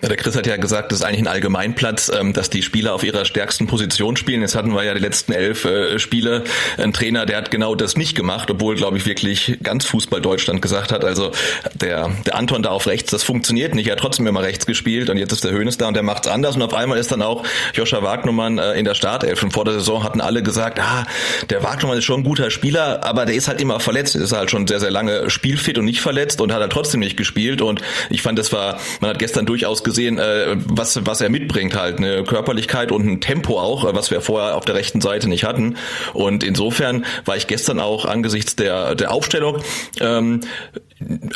[0.02, 2.94] Ja, der Chris hat ja gesagt, das ist eigentlich ein Allgemeinplatz, ähm, dass die Spieler
[2.94, 4.42] auf ihrer stärksten Position spielen.
[4.42, 6.46] Jetzt hatten wir ja die letzten elf äh, Spiele
[6.78, 10.62] einen Trainer, der hat genau das nicht gemacht, obwohl, glaube ich, wirklich ganz Fußball Deutschland
[10.62, 11.32] gesagt hat, also
[11.74, 13.88] der, der Anton da auf rechts, das funktioniert nicht.
[13.88, 16.30] Er hat trotzdem immer rechts gespielt und jetzt ist der Hönes da und der macht's
[16.30, 19.44] anders und auf einmal ist dann auch Joscha Wagnermann äh, in der Startelf.
[19.44, 21.06] Und vor der Saison hatten alle gesagt, ah,
[21.50, 24.16] der Wagnermann ist schon ein guter Spieler, aber der ist halt immer verletzt.
[24.16, 27.18] Ist halt schon sehr, sehr lange spielfit und nicht verletzt und hat halt trotzdem nicht
[27.18, 27.62] gespielt.
[27.62, 31.76] Und ich fand, das war, man hat gestern durchaus gesehen, äh, was, was er mitbringt
[31.76, 35.28] halt, eine Körperlichkeit und ein Tempo auch, äh, was wir vorher auf der rechten Seite
[35.28, 35.76] nicht hatten.
[36.14, 39.58] Und insofern war ich gestern auch angesichts der, der Aufstellung
[40.00, 40.42] ähm,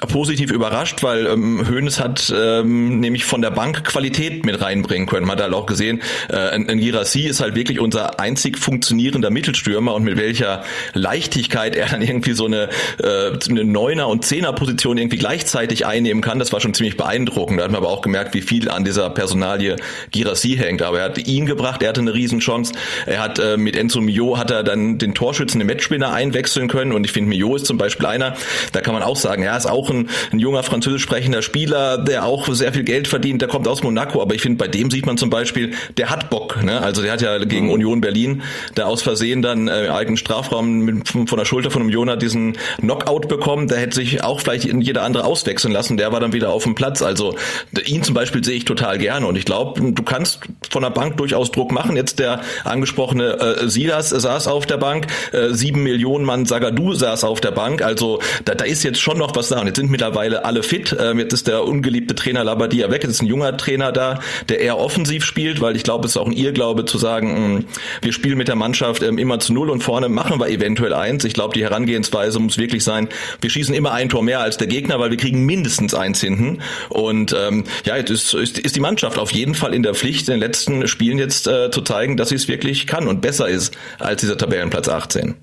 [0.10, 5.26] positiv überrascht, weil ähm, Hoeneß hat ähm, nämlich von der Bank Qualität mit reinbringen können.
[5.26, 9.94] Man hat halt auch gesehen, äh, ein, Girassi ist halt wirklich unser einzig funktionierender Mittelstürmer
[9.94, 10.64] und mit welcher
[10.94, 12.70] Leichtigkeit er dann irgendwie so eine,
[13.02, 17.60] äh, eine Neuner- und Zehner-Position irgendwie gleichzeitig einnehmen kann, das war schon ziemlich beeindruckend.
[17.60, 19.76] Da hat man aber auch gemerkt, wie viel an dieser Personalie
[20.12, 20.82] Girassi hängt.
[20.82, 22.74] Aber er hat ihn gebracht, er hatte eine Riesenchance.
[23.06, 26.92] Er hat äh, mit Enzo Mio hat er dann den Torschützen im Matchwinner einwechseln können
[26.92, 28.36] und ich finde, Mio ist zum Beispiel einer,
[28.72, 32.26] da kann man auch sagen, ja, ist auch ein, ein junger französisch sprechender Spieler, der
[32.26, 35.06] auch sehr viel Geld verdient, der kommt aus Monaco, aber ich finde, bei dem sieht
[35.06, 36.64] man zum Beispiel, der hat Bock.
[36.64, 36.82] Ne?
[36.82, 37.74] Also der hat ja gegen mhm.
[37.74, 38.42] Union Berlin
[38.76, 42.58] da aus Versehen dann äh, eigenen Strafraum mit, von der Schulter von Union hat diesen
[42.80, 46.52] Knockout bekommen, der hätte sich auch vielleicht jeder andere auswechseln lassen, der war dann wieder
[46.52, 47.02] auf dem Platz.
[47.02, 47.36] Also
[47.86, 51.18] ihn zum Beispiel sehe ich total gerne und ich glaube, du kannst von der Bank
[51.18, 51.96] durchaus Druck machen.
[51.96, 57.42] Jetzt der angesprochene äh, Silas saß auf der Bank, äh, Millionen Mann Sagadu saß auf
[57.42, 59.68] der Bank, also da, da ist jetzt schon noch was was sagen.
[59.68, 60.96] Jetzt sind mittlerweile alle fit.
[61.00, 63.04] Ähm, jetzt ist der ungeliebte Trainer Labadia weg.
[63.04, 64.20] Jetzt ist ein junger Trainer da,
[64.50, 67.60] der eher offensiv spielt, weil ich glaube, es ist auch ein Irrglaube zu sagen, mh,
[67.60, 67.66] mm,
[68.02, 71.26] wir spielen mit der Mannschaft ähm, immer zu null und vorne machen wir eventuell eins.
[71.26, 73.10] Ich glaube, die Herangehensweise muss wirklich sein,
[73.42, 76.60] wir schießen immer ein Tor mehr als der Gegner, weil wir kriegen mindestens eins hinten.
[76.90, 80.28] Und ähm, ja, jetzt ist, ist, ist die Mannschaft auf jeden Fall in der Pflicht,
[80.28, 83.48] in den letzten Spielen jetzt äh, zu zeigen, dass sie es wirklich kann und besser
[83.48, 85.36] ist als dieser Tabellenplatz 18.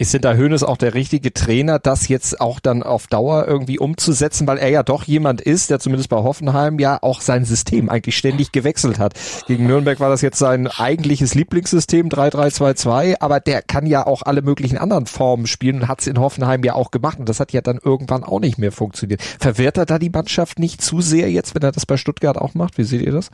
[0.00, 3.78] Ist denn da Hönes auch der richtige Trainer, das jetzt auch dann auf Dauer irgendwie
[3.78, 7.90] umzusetzen, weil er ja doch jemand ist, der zumindest bei Hoffenheim ja auch sein System
[7.90, 9.12] eigentlich ständig gewechselt hat.
[9.46, 14.40] Gegen Nürnberg war das jetzt sein eigentliches Lieblingssystem 3-3-2-2, aber der kann ja auch alle
[14.40, 17.52] möglichen anderen Formen spielen und hat es in Hoffenheim ja auch gemacht und das hat
[17.52, 19.20] ja dann irgendwann auch nicht mehr funktioniert.
[19.20, 22.54] Verwehrt er da die Mannschaft nicht zu sehr jetzt, wenn er das bei Stuttgart auch
[22.54, 22.78] macht?
[22.78, 23.28] Wie seht ihr das?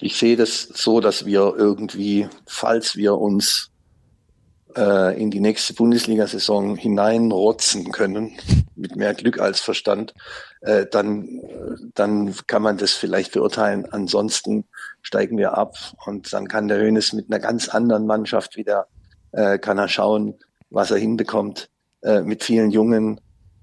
[0.00, 3.70] Ich sehe das so, dass wir irgendwie, falls wir uns
[4.76, 8.32] äh, in die nächste Bundesliga-Saison hineinrotzen können,
[8.76, 10.14] mit mehr Glück als Verstand,
[10.60, 11.40] äh, dann,
[11.94, 13.86] dann kann man das vielleicht beurteilen.
[13.90, 14.64] Ansonsten
[15.02, 18.86] steigen wir ab und dann kann der Hönes mit einer ganz anderen Mannschaft wieder,
[19.32, 20.34] äh, kann er schauen,
[20.70, 21.70] was er hinbekommt,
[22.02, 23.20] äh, mit vielen Jungen.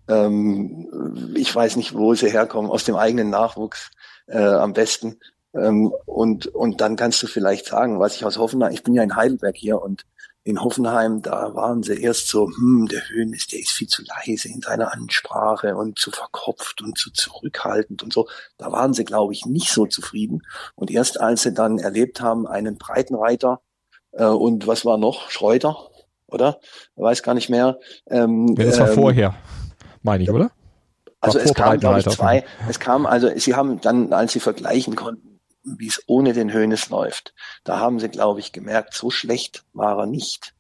[0.07, 3.91] Ähm, ich weiß nicht, wo sie herkommen, aus dem eigenen Nachwuchs
[4.27, 5.19] äh, am besten.
[5.53, 9.03] Ähm, und, und dann kannst du vielleicht sagen, was ich aus Hoffenheim, ich bin ja
[9.03, 10.05] in Heidelberg hier und
[10.43, 14.49] in Hoffenheim, da waren sie erst so, hm, der Höhnes, der ist viel zu leise
[14.49, 18.27] in seiner Ansprache und zu verkopft und zu zurückhaltend und so.
[18.57, 20.41] Da waren sie, glaube ich, nicht so zufrieden.
[20.75, 23.61] Und erst als sie dann erlebt haben, einen Breitenreiter
[24.13, 25.29] äh, und was war noch?
[25.29, 25.77] Schreuter,
[26.25, 26.59] oder?
[26.95, 27.79] Ich weiß gar nicht mehr.
[28.07, 29.35] Ähm, ja, das war ähm, vorher,
[30.01, 30.51] meine ich, oder?
[31.19, 32.43] Also es kam, glaube ich, zwei.
[32.67, 35.30] Es kam, also sie haben dann, als sie vergleichen konnten,
[35.63, 37.33] wie es ohne den Hönes läuft.
[37.63, 40.53] Da haben sie, glaube ich, gemerkt, so schlecht war er nicht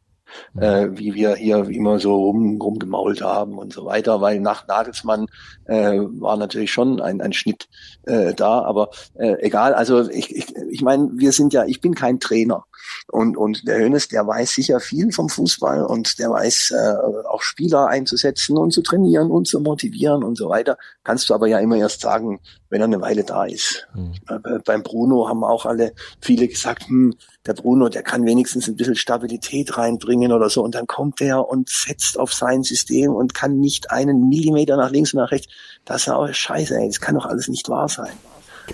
[0.59, 5.27] äh, wie wir hier immer so rum, rumgemault haben und so weiter, weil nach Nagelsmann
[5.65, 7.67] äh, war natürlich schon ein, ein Schnitt
[8.03, 11.95] äh, da, aber äh, egal, also ich, ich, ich meine, wir sind ja, ich bin
[11.95, 12.65] kein Trainer
[13.07, 17.41] und, und der Hönes, der weiß sicher viel vom Fußball und der weiß äh, auch
[17.41, 21.59] Spieler einzusetzen und zu trainieren und zu motivieren und so weiter, kannst du aber ja
[21.59, 22.39] immer erst sagen,
[22.69, 23.87] wenn er eine Weile da ist.
[23.93, 24.13] Mhm.
[24.29, 27.13] Äh, beim Bruno haben auch alle viele gesagt, hm,
[27.45, 30.63] der Bruno, der kann wenigstens ein bisschen Stabilität reinbringen oder so.
[30.63, 34.91] Und dann kommt der und setzt auf sein System und kann nicht einen Millimeter nach
[34.91, 35.51] links und nach rechts.
[35.85, 36.87] Das ist auch scheiße, ey.
[36.87, 38.13] Das kann doch alles nicht wahr sein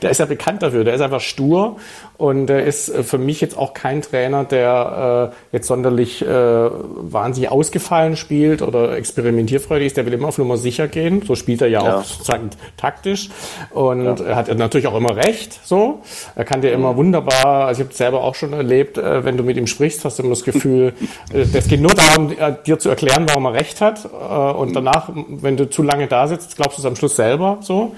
[0.01, 1.77] der ist ja bekannt dafür, der ist einfach stur
[2.17, 6.27] und der ist äh, für mich jetzt auch kein Trainer, der äh, jetzt sonderlich äh,
[6.27, 9.97] wahnsinnig ausgefallen spielt oder experimentierfreudig ist.
[9.97, 11.21] Der will immer auf Nummer sicher gehen.
[11.21, 11.97] So spielt er ja, ja.
[11.97, 13.29] auch sozusagen taktisch
[13.71, 14.25] und ja.
[14.25, 15.60] er hat natürlich auch immer recht.
[15.65, 16.01] So,
[16.36, 17.67] er kann dir immer wunderbar.
[17.67, 20.23] Also ich habe selber auch schon erlebt, äh, wenn du mit ihm sprichst, hast du
[20.23, 20.93] immer das Gefühl,
[21.33, 24.05] äh, das geht nur darum, äh, dir zu erklären, warum er recht hat.
[24.05, 27.57] Und danach, wenn du zu lange da sitzt, glaubst du es am Schluss selber.
[27.62, 27.95] So,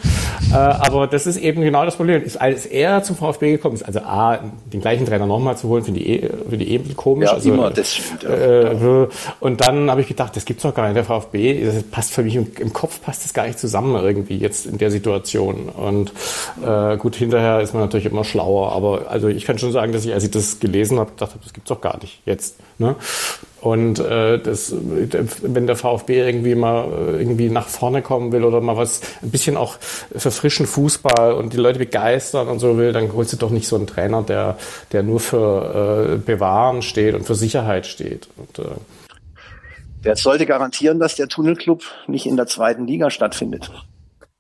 [0.51, 2.23] aber das ist eben genau das Problem.
[2.23, 4.39] Ist, als er zum VfB gekommen ist, also A,
[4.71, 7.27] den gleichen Trainer nochmal zu holen, finde ich, eh, finde ich eh komisch.
[7.27, 8.29] Ja, also, immer, das stimmt, ja.
[8.29, 9.07] äh,
[9.39, 10.95] Und dann habe ich gedacht, das gibt's doch gar nicht.
[10.95, 14.37] Der VfB, das passt für mich im, im, Kopf passt das gar nicht zusammen irgendwie
[14.37, 15.69] jetzt in der Situation.
[15.69, 16.11] Und
[16.65, 20.05] äh, gut, hinterher ist man natürlich immer schlauer, aber also ich kann schon sagen, dass
[20.05, 22.55] ich, als ich das gelesen habe, gedacht habe, das gibt's doch gar nicht jetzt.
[22.77, 22.95] Ne?
[23.61, 28.61] Und äh, das, wenn der VfB irgendwie mal äh, irgendwie nach vorne kommen will oder
[28.61, 33.11] mal was ein bisschen auch verfrischen Fußball und die Leute begeistern und so will, dann
[33.13, 34.57] holst du doch nicht so einen Trainer, der,
[34.91, 38.29] der nur für äh, Bewahren steht und für Sicherheit steht.
[38.37, 38.71] Und, äh,
[40.05, 43.69] der sollte garantieren, dass der Tunnelclub nicht in der zweiten Liga stattfindet.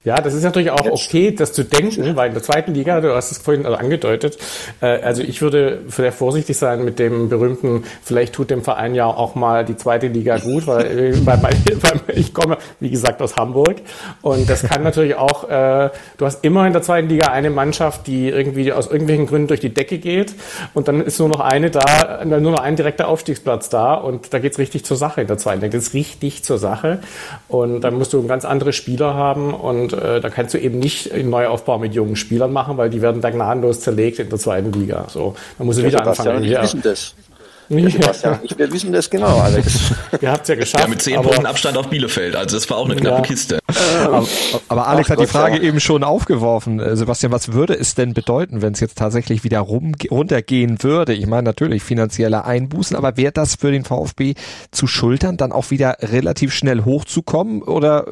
[0.05, 3.13] Ja, das ist natürlich auch okay, das zu denken, weil in der zweiten Liga, du
[3.13, 4.37] hast es vorhin also angedeutet,
[4.79, 9.07] äh, also ich würde sehr vorsichtig sein mit dem berühmten, vielleicht tut dem Verein ja
[9.07, 13.35] auch mal die zweite Liga gut, weil, äh, weil, weil ich komme, wie gesagt, aus
[13.35, 13.81] Hamburg.
[14.21, 18.07] Und das kann natürlich auch, äh, du hast immer in der zweiten Liga eine Mannschaft,
[18.07, 20.33] die irgendwie aus irgendwelchen Gründen durch die Decke geht
[20.73, 24.39] und dann ist nur noch eine da, nur noch ein direkter Aufstiegsplatz da und da
[24.39, 27.01] geht's richtig zur Sache in der zweiten Liga, das ist richtig zur Sache.
[27.49, 30.79] Und dann musst du ganz andere Spieler haben und und äh, da kannst du eben
[30.79, 34.39] nicht einen Neuaufbau mit jungen Spielern machen, weil die werden da gnadenlos zerlegt in der
[34.39, 35.07] zweiten Liga.
[35.09, 36.43] So, dann musst du ja, wieder anfangen.
[36.43, 37.13] Wir wissen das.
[37.71, 38.39] Ja.
[38.41, 39.91] Ich, wir wissen das genau, Alex.
[40.21, 40.83] Ihr habt ja geschafft.
[40.83, 42.35] Ja, mit zehn Punkten Abstand auf Bielefeld.
[42.35, 43.21] Also das war auch eine knappe ja.
[43.21, 43.59] Kiste.
[44.03, 44.27] Aber,
[44.69, 45.61] aber Alex Ach, hat die Frage ja.
[45.61, 46.79] eben schon aufgeworfen.
[46.79, 51.13] Äh, Sebastian, was würde es denn bedeuten, wenn es jetzt tatsächlich wieder rum, runtergehen würde?
[51.13, 54.33] Ich meine natürlich finanzielle Einbußen, aber wäre das für den VfB
[54.71, 57.61] zu schultern, dann auch wieder relativ schnell hochzukommen?
[57.61, 58.07] Oder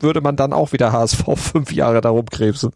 [0.00, 2.72] würde man dann auch wieder HSV fünf Jahre darum krebsen.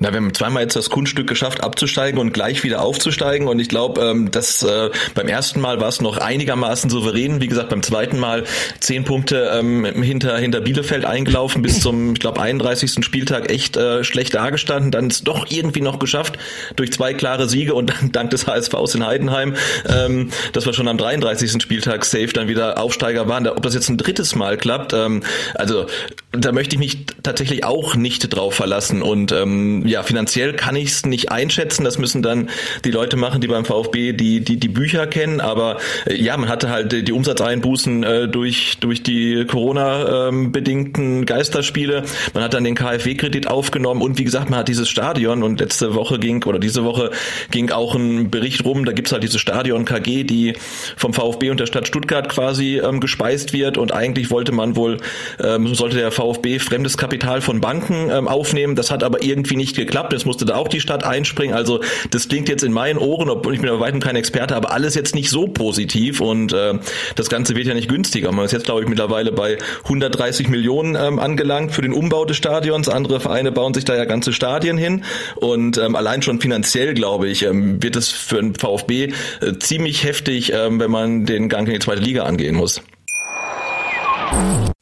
[0.00, 3.48] Na, wir haben zweimal jetzt das Kunststück geschafft, abzusteigen und gleich wieder aufzusteigen.
[3.48, 7.40] Und ich glaube, ähm, dass äh, beim ersten Mal war es noch einigermaßen souverän.
[7.40, 8.44] Wie gesagt, beim zweiten Mal
[8.78, 13.04] zehn Punkte ähm, hinter, hinter Bielefeld eingelaufen, bis zum, ich glaube, 31.
[13.04, 14.92] Spieltag echt äh, schlecht dagestanden.
[14.92, 16.38] Dann ist doch irgendwie noch geschafft
[16.76, 19.54] durch zwei klare Siege und dann dank des HSVs in Heidenheim,
[19.88, 21.60] ähm, dass wir schon am 33.
[21.60, 23.48] Spieltag safe dann wieder Aufsteiger waren.
[23.48, 25.86] Ob das jetzt ein drittes Mal klappt, ähm, also
[26.30, 29.02] da möchte ich mich tatsächlich auch nicht drauf verlassen.
[29.02, 31.84] Und ähm, ja, finanziell kann ich es nicht einschätzen.
[31.84, 32.50] Das müssen dann
[32.84, 35.40] die Leute machen, die beim VfB die, die, die Bücher kennen.
[35.40, 42.04] Aber äh, ja, man hatte halt die Umsatzeinbußen äh, durch, durch die Corona-bedingten ähm, Geisterspiele.
[42.34, 45.94] Man hat dann den KfW-Kredit aufgenommen und wie gesagt, man hat dieses Stadion und letzte
[45.94, 47.10] Woche ging oder diese Woche
[47.50, 50.54] ging auch ein Bericht rum, da gibt's halt diese Stadion KG, die
[50.96, 54.98] vom VfB und der Stadt Stuttgart quasi ähm, gespeist wird und eigentlich wollte man wohl,
[55.42, 58.74] ähm, sollte der VfB fremdes Kapital von Banken ähm, aufnehmen.
[58.74, 60.12] Das hat aber irgendwie nicht geklappt.
[60.12, 61.56] Es musste da auch die Stadt einspringen.
[61.56, 64.72] Also das klingt jetzt in meinen Ohren, obwohl ich bin bei weitem kein Experte, aber
[64.72, 66.74] alles jetzt nicht so positiv und äh,
[67.16, 68.32] das Ganze wird ja nicht günstiger.
[68.32, 72.36] Man ist jetzt, glaube ich, mittlerweile bei 130 Millionen ähm, angelangt für den Umbau des
[72.36, 72.88] Stadions.
[72.88, 75.04] Andere Vereine bauen sich da ja ganze Stadien hin
[75.36, 80.04] und ähm, allein schon finanziell, glaube ich, ähm, wird es für den VfB äh, ziemlich
[80.04, 82.82] heftig, ähm, wenn man den Gang in die zweite Liga angehen muss.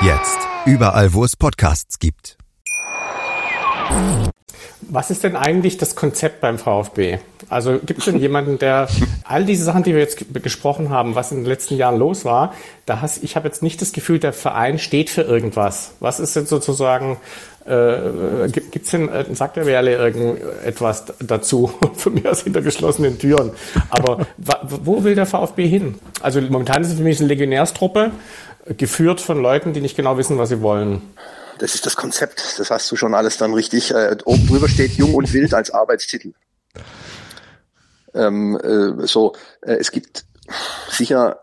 [0.00, 0.38] Jetzt.
[0.64, 2.36] Überall, wo es Podcasts gibt.
[4.82, 7.18] Was ist denn eigentlich das Konzept beim VfB?
[7.48, 8.86] Also gibt es denn jemanden, der
[9.24, 12.54] all diese Sachen, die wir jetzt gesprochen haben, was in den letzten Jahren los war,
[12.86, 15.92] da hast, ich habe jetzt nicht das Gefühl, der Verein steht für irgendwas.
[15.98, 17.16] Was ist denn sozusagen,
[17.66, 21.72] äh, gibt es denn, äh, sagt der Werle irgendetwas dazu?
[21.96, 23.50] Für mich aus hinter geschlossenen Türen.
[23.90, 24.26] Aber
[24.62, 25.96] wo will der VfB hin?
[26.22, 28.12] Also momentan ist es für mich eine Legionärstruppe
[28.76, 31.02] geführt von Leuten, die nicht genau wissen, was sie wollen.
[31.58, 32.58] Das ist das Konzept.
[32.58, 33.90] Das hast du schon alles dann richtig.
[33.92, 36.32] Äh, oben drüber steht Jung und Wild als Arbeitstitel.
[38.14, 40.24] Ähm, äh, so, äh, es gibt
[40.90, 41.40] sicher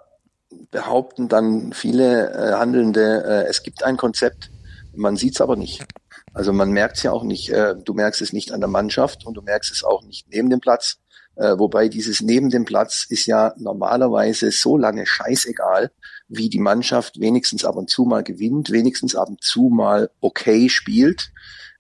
[0.72, 4.52] behaupten dann viele äh, Handelnde, äh, es gibt ein Konzept,
[4.94, 5.86] man sieht es aber nicht.
[6.34, 7.50] Also man merkt es ja auch nicht.
[7.50, 10.50] Äh, du merkst es nicht an der Mannschaft und du merkst es auch nicht neben
[10.50, 10.98] dem Platz.
[11.36, 15.92] Äh, wobei dieses neben dem Platz ist ja normalerweise so lange scheißegal,
[16.28, 20.70] wie die Mannschaft wenigstens ab und zu mal gewinnt, wenigstens ab und zu mal okay
[20.70, 21.32] spielt,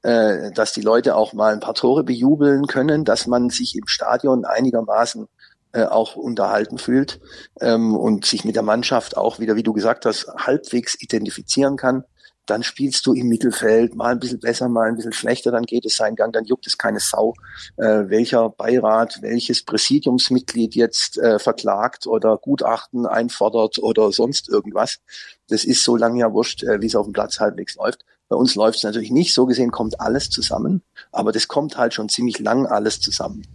[0.03, 3.87] äh, dass die Leute auch mal ein paar Tore bejubeln können, dass man sich im
[3.87, 5.27] Stadion einigermaßen
[5.71, 7.19] äh, auch unterhalten fühlt
[7.61, 12.03] ähm, und sich mit der Mannschaft auch wieder, wie du gesagt hast, halbwegs identifizieren kann
[12.45, 15.85] dann spielst du im Mittelfeld mal ein bisschen besser, mal ein bisschen schlechter, dann geht
[15.85, 17.33] es seinen Gang, dann juckt es keine Sau,
[17.77, 24.99] äh, welcher Beirat, welches Präsidiumsmitglied jetzt äh, verklagt oder Gutachten einfordert oder sonst irgendwas.
[25.47, 28.05] Das ist so lange ja wurscht, äh, wie es auf dem Platz halbwegs läuft.
[28.27, 30.81] Bei uns läuft es natürlich nicht, so gesehen kommt alles zusammen,
[31.11, 33.45] aber das kommt halt schon ziemlich lang alles zusammen.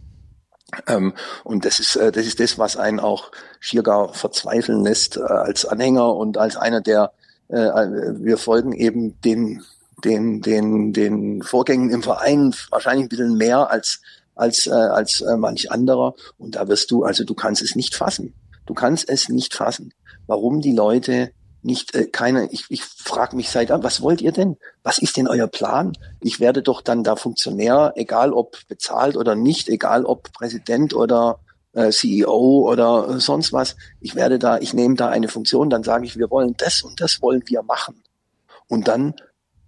[0.86, 5.16] Ähm, und das ist, äh, das ist das, was einen auch schier gar verzweifeln lässt
[5.16, 7.12] äh, als Anhänger und als einer, der
[7.52, 9.62] wir folgen eben den,
[10.04, 14.00] den, den, den Vorgängen im Verein wahrscheinlich ein bisschen mehr als,
[14.34, 16.14] als, äh, als äh, manch anderer.
[16.38, 18.34] Und da wirst du, also du kannst es nicht fassen.
[18.66, 19.92] Du kannst es nicht fassen,
[20.26, 21.32] warum die Leute
[21.62, 24.56] nicht äh, keine, ich, ich frage mich seit was wollt ihr denn?
[24.82, 25.92] Was ist denn euer Plan?
[26.20, 31.40] Ich werde doch dann da Funktionär, egal ob bezahlt oder nicht, egal ob Präsident oder
[31.72, 33.76] äh, CEO oder sonst was.
[34.00, 37.00] Ich werde da, ich nehme da eine Funktion, dann sage ich, wir wollen das und
[37.00, 38.02] das wollen wir machen.
[38.68, 39.14] Und dann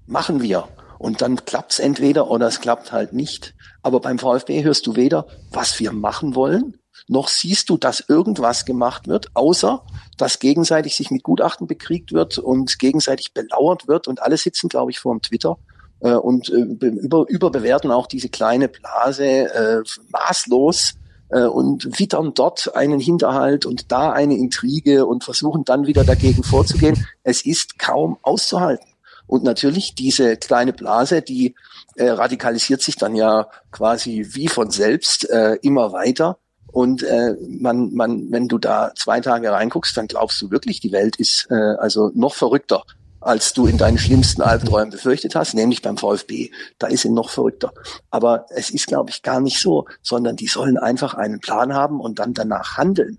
[0.06, 0.68] machen wir.
[0.98, 3.54] Und dann klappt's entweder oder es klappt halt nicht.
[3.82, 8.64] Aber beim VfB hörst du weder, was wir machen wollen, noch siehst du, dass irgendwas
[8.64, 9.82] gemacht wird, außer
[10.16, 14.92] dass gegenseitig sich mit Gutachten bekriegt wird und gegenseitig belauert wird und alle sitzen, glaube
[14.92, 15.58] ich, vor dem Twitter
[16.00, 20.94] äh, und äh, über, überbewerten auch diese kleine Blase äh, maßlos
[21.32, 26.44] äh, und wittern dort einen Hinterhalt und da eine Intrige und versuchen dann wieder dagegen
[26.44, 27.06] vorzugehen.
[27.22, 28.86] Es ist kaum auszuhalten.
[29.26, 31.54] Und natürlich diese kleine Blase, die
[31.96, 36.38] äh, radikalisiert sich dann ja quasi wie von selbst äh, immer weiter.
[36.70, 40.92] Und äh, man, man, wenn du da zwei Tage reinguckst, dann glaubst du wirklich, die
[40.92, 42.82] Welt ist äh, also noch verrückter
[43.22, 46.50] als du in deinen schlimmsten Albträumen befürchtet hast, nämlich beim VfB.
[46.78, 47.72] Da ist sie noch verrückter.
[48.10, 52.00] Aber es ist, glaube ich, gar nicht so, sondern die sollen einfach einen Plan haben
[52.00, 53.18] und dann danach handeln.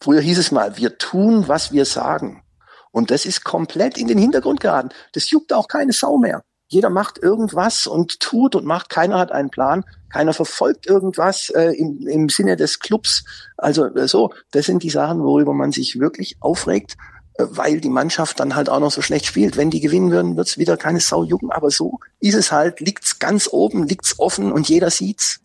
[0.00, 2.42] Früher hieß es mal, wir tun, was wir sagen.
[2.90, 4.90] Und das ist komplett in den Hintergrund geraten.
[5.12, 6.42] Das juckt auch keine Sau mehr.
[6.66, 8.88] Jeder macht irgendwas und tut und macht.
[8.88, 9.84] Keiner hat einen Plan.
[10.10, 13.24] Keiner verfolgt irgendwas äh, im, im Sinne des Clubs.
[13.58, 16.96] Also äh, so, das sind die Sachen, worüber man sich wirklich aufregt
[17.38, 19.56] weil die Mannschaft dann halt auch noch so schlecht spielt.
[19.56, 23.18] Wenn die gewinnen würden, wird's wieder keine Sau jucken, aber so ist es halt, liegt's
[23.18, 25.40] ganz oben, liegt's offen und jeder sieht's.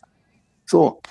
[0.65, 1.01] So.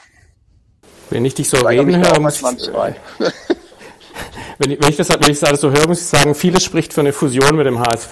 [1.10, 2.42] Wenn ich dich so reden höre, muss ich,
[4.58, 6.64] wenn, ich, wenn, ich das, wenn ich das alles so höre, muss ich sagen, vieles
[6.64, 8.10] spricht für eine Fusion mit dem HSV.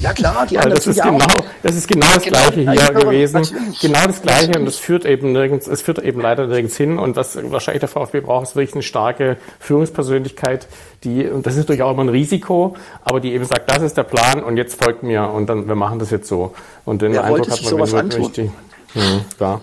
[0.00, 1.26] Ja klar, die anderen das ist genau,
[1.62, 3.42] das ist genau das genau, Gleiche hier gewesen.
[3.80, 7.16] Genau das Gleiche und das führt eben nirgends, es führt eben leider nirgends hin und
[7.16, 10.68] was wahrscheinlich der VfB braucht, ist wirklich eine starke Führungspersönlichkeit,
[11.04, 13.96] die, und das ist natürlich auch immer ein Risiko, aber die eben sagt, das ist
[13.96, 16.54] der Plan und jetzt folgt mir und dann, wir machen das jetzt so.
[16.84, 18.50] Und den Wer Eindruck hat man, wenn wirklich die,
[18.92, 19.60] hm, klar.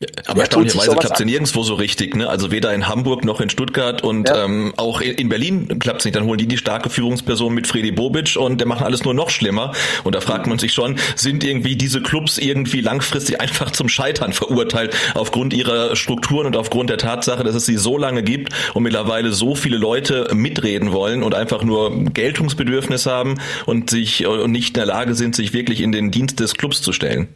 [0.00, 2.14] Ja, aber erstaunlicherweise klappt es ja nirgendwo so richtig.
[2.14, 2.28] Ne?
[2.28, 4.44] Also weder in Hamburg noch in Stuttgart und ja.
[4.44, 6.14] ähm, auch in Berlin klappt es nicht.
[6.14, 9.28] Dann holen die die starke Führungsperson mit Freddy Bobic und der machen alles nur noch
[9.30, 9.72] schlimmer.
[10.04, 14.32] Und da fragt man sich schon, sind irgendwie diese Clubs irgendwie langfristig einfach zum Scheitern
[14.32, 18.84] verurteilt aufgrund ihrer Strukturen und aufgrund der Tatsache, dass es sie so lange gibt und
[18.84, 24.68] mittlerweile so viele Leute mitreden wollen und einfach nur Geltungsbedürfnis haben und sich und nicht
[24.68, 27.28] in der Lage sind, sich wirklich in den Dienst des Clubs zu stellen.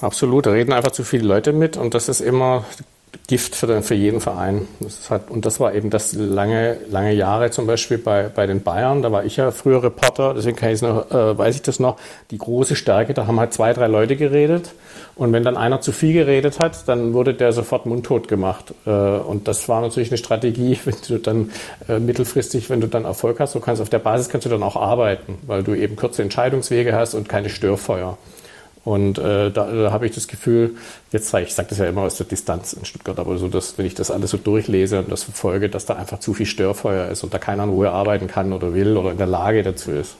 [0.00, 2.64] Absolut, da reden einfach zu viele Leute mit und das ist immer
[3.26, 4.66] Gift für, den, für jeden Verein.
[4.80, 8.62] Das hat, und das war eben das lange, lange Jahre zum Beispiel bei, bei den
[8.62, 9.02] Bayern.
[9.02, 11.98] Da war ich ja früher Reporter, deswegen kann ich noch, äh, weiß ich das noch.
[12.30, 14.72] Die große Stärke, da haben halt zwei, drei Leute geredet.
[15.14, 18.72] Und wenn dann einer zu viel geredet hat, dann wurde der sofort mundtot gemacht.
[18.86, 21.50] Äh, und das war natürlich eine Strategie, wenn du dann
[21.88, 24.62] äh, mittelfristig, wenn du dann Erfolg hast, du kannst auf der Basis kannst du dann
[24.62, 28.16] auch arbeiten, weil du eben kurze Entscheidungswege hast und keine Störfeuer.
[28.88, 30.76] Und äh, da, da habe ich das Gefühl,
[31.12, 33.84] jetzt ich sage das ja immer aus der Distanz in Stuttgart, aber so, dass wenn
[33.84, 37.22] ich das alles so durchlese und das verfolge, dass da einfach zu viel Störfeuer ist
[37.22, 40.16] und da keiner in Ruhe arbeiten kann oder will oder in der Lage dazu ist.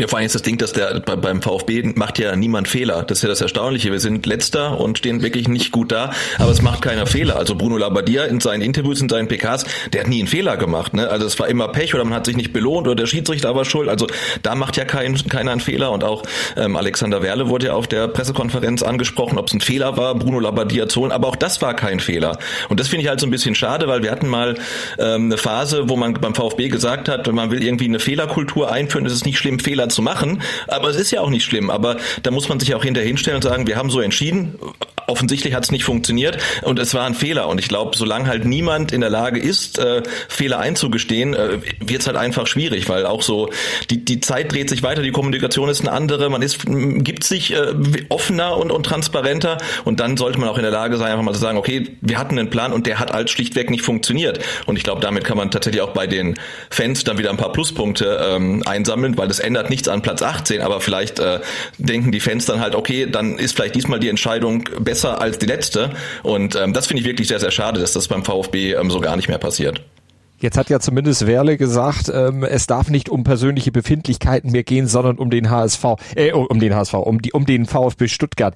[0.00, 3.02] Ja, vor allem ist das Ding, dass der beim VfB macht ja niemand Fehler.
[3.02, 3.90] Das ist ja das Erstaunliche.
[3.90, 7.34] Wir sind letzter und stehen wirklich nicht gut da, aber es macht keiner Fehler.
[7.34, 10.94] Also Bruno Labbadia in seinen Interviews, in seinen PKs, der hat nie einen Fehler gemacht.
[10.94, 11.08] Ne?
[11.08, 13.64] Also es war immer Pech oder man hat sich nicht belohnt oder der Schiedsrichter war
[13.64, 13.88] schuld.
[13.88, 14.06] Also
[14.42, 15.90] da macht ja kein, keiner einen Fehler.
[15.90, 16.22] Und auch
[16.56, 20.38] ähm, Alexander Werle wurde ja auf der Pressekonferenz angesprochen, ob es ein Fehler war, Bruno
[20.38, 21.10] Labbadia zu holen.
[21.10, 22.38] Aber auch das war kein Fehler.
[22.68, 24.54] Und das finde ich halt so ein bisschen schade, weil wir hatten mal
[25.00, 29.04] ähm, eine Phase, wo man beim VfB gesagt hat, man will irgendwie eine Fehlerkultur einführen,
[29.04, 30.42] ist es nicht schlimm, Fehler zu machen.
[30.66, 31.70] Aber es ist ja auch nicht schlimm.
[31.70, 34.58] Aber da muss man sich auch hinterher hinstellen und sagen, wir haben so entschieden.
[35.06, 37.48] Offensichtlich hat es nicht funktioniert und es war ein Fehler.
[37.48, 42.02] Und ich glaube, solange halt niemand in der Lage ist, äh, Fehler einzugestehen, äh, wird
[42.02, 43.48] es halt einfach schwierig, weil auch so
[43.90, 47.54] die, die Zeit dreht sich weiter, die Kommunikation ist eine andere, man ist, gibt sich
[47.54, 47.72] äh,
[48.10, 51.32] offener und, und transparenter und dann sollte man auch in der Lage sein, einfach mal
[51.32, 54.40] zu sagen, okay, wir hatten einen Plan und der hat halt schlichtweg nicht funktioniert.
[54.66, 56.34] Und ich glaube, damit kann man tatsächlich auch bei den
[56.70, 60.60] Fans dann wieder ein paar Pluspunkte ähm, einsammeln, weil das ändert nichts an Platz 18,
[60.60, 61.38] aber vielleicht äh,
[61.78, 65.46] denken die Fans dann halt, okay, dann ist vielleicht diesmal die Entscheidung besser als die
[65.46, 65.90] letzte.
[66.24, 69.00] Und ähm, das finde ich wirklich sehr, sehr schade, dass das beim VfB ähm, so
[69.00, 69.84] gar nicht mehr passiert.
[70.40, 74.88] Jetzt hat ja zumindest Werle gesagt, ähm, es darf nicht um persönliche Befindlichkeiten mehr gehen,
[74.88, 75.84] sondern um den HSV,
[76.16, 78.54] äh, um den HSV, um die, um den VfB Stuttgart.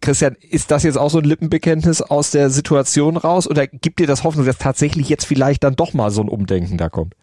[0.00, 4.06] Christian, ist das jetzt auch so ein Lippenbekenntnis aus der Situation raus oder gibt dir
[4.06, 7.14] das Hoffnung, dass tatsächlich jetzt vielleicht dann doch mal so ein Umdenken da kommt?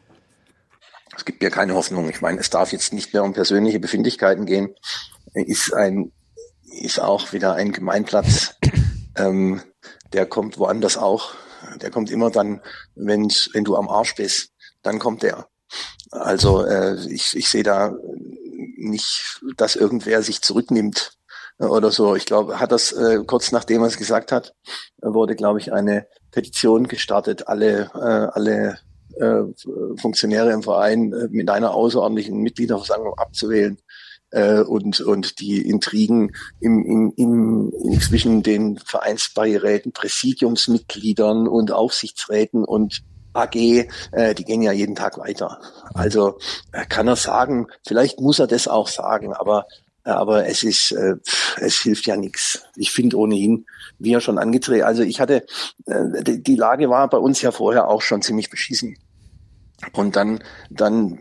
[1.16, 2.09] Es gibt mir keine Hoffnung.
[2.09, 4.76] Ich meine, es darf jetzt nicht mehr um persönliche Befindlichkeiten gehen.
[5.34, 6.12] Ist ein,
[6.82, 8.55] ist auch wieder ein Gemeinplatz.
[9.18, 9.62] Ähm,
[10.14, 11.34] der kommt woanders auch.
[11.82, 12.62] Der kommt immer dann,
[12.95, 14.51] wenn's, wenn du am Arsch bist,
[14.82, 15.47] dann kommt der.
[16.12, 17.93] Also äh, ich, ich sehe da
[18.78, 21.18] nicht, dass irgendwer sich zurücknimmt
[21.57, 22.16] oder so.
[22.16, 24.53] Ich glaube, hat das äh, kurz nachdem er es gesagt hat,
[25.01, 27.47] wurde, glaube ich, eine Petition gestartet.
[27.47, 28.80] Alle, äh, alle
[29.20, 29.43] äh,
[29.99, 33.78] Funktionäre im Verein äh, mit einer außerordentlichen Mitgliederversammlung abzuwählen
[34.32, 42.64] äh, und, und die Intrigen im, im, im, im zwischen den Vereinsbeiräten, Präsidiumsmitgliedern und Aufsichtsräten
[42.64, 43.03] und
[43.34, 45.59] AG, äh, die gehen ja jeden Tag weiter.
[45.93, 46.38] Also
[46.72, 49.68] äh, kann er sagen, vielleicht muss er das auch sagen, aber
[50.04, 51.16] aber es ist, äh,
[51.58, 52.64] es hilft ja nichts.
[52.76, 53.66] Ich finde ohnehin,
[53.99, 55.45] wie er schon angedreht, also ich hatte,
[55.86, 58.97] äh, die, die Lage war bei uns ja vorher auch schon ziemlich beschissen.
[59.93, 61.20] Und dann, dann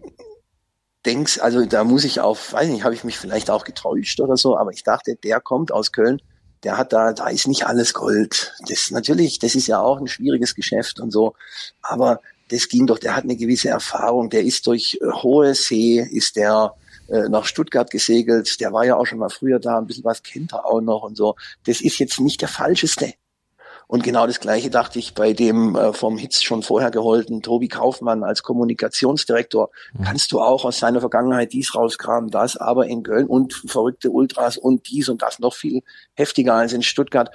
[1.06, 4.36] denkst, also da muss ich auf, weiß nicht, habe ich mich vielleicht auch getäuscht oder
[4.36, 6.20] so, aber ich dachte, der kommt aus Köln,
[6.62, 8.54] der hat da, da ist nicht alles Gold.
[8.68, 11.34] Das natürlich, das ist ja auch ein schwieriges Geschäft und so,
[11.82, 16.00] aber das ging doch, der hat eine gewisse Erfahrung, der ist durch äh, hohe See,
[16.00, 16.74] ist der
[17.10, 20.22] äh, nach Stuttgart gesegelt, der war ja auch schon mal früher da, ein bisschen was
[20.22, 21.36] kennt er auch noch und so.
[21.64, 23.14] Das ist jetzt nicht der falscheste.
[23.90, 27.66] Und genau das Gleiche dachte ich bei dem äh, vom Hitz schon vorher geholten Tobi
[27.66, 29.70] Kaufmann als Kommunikationsdirektor.
[29.94, 30.04] Mhm.
[30.04, 34.58] Kannst du auch aus seiner Vergangenheit dies rauskramen, das, aber in Köln und verrückte Ultras
[34.58, 35.82] und dies und das noch viel
[36.14, 37.32] heftiger als in Stuttgart.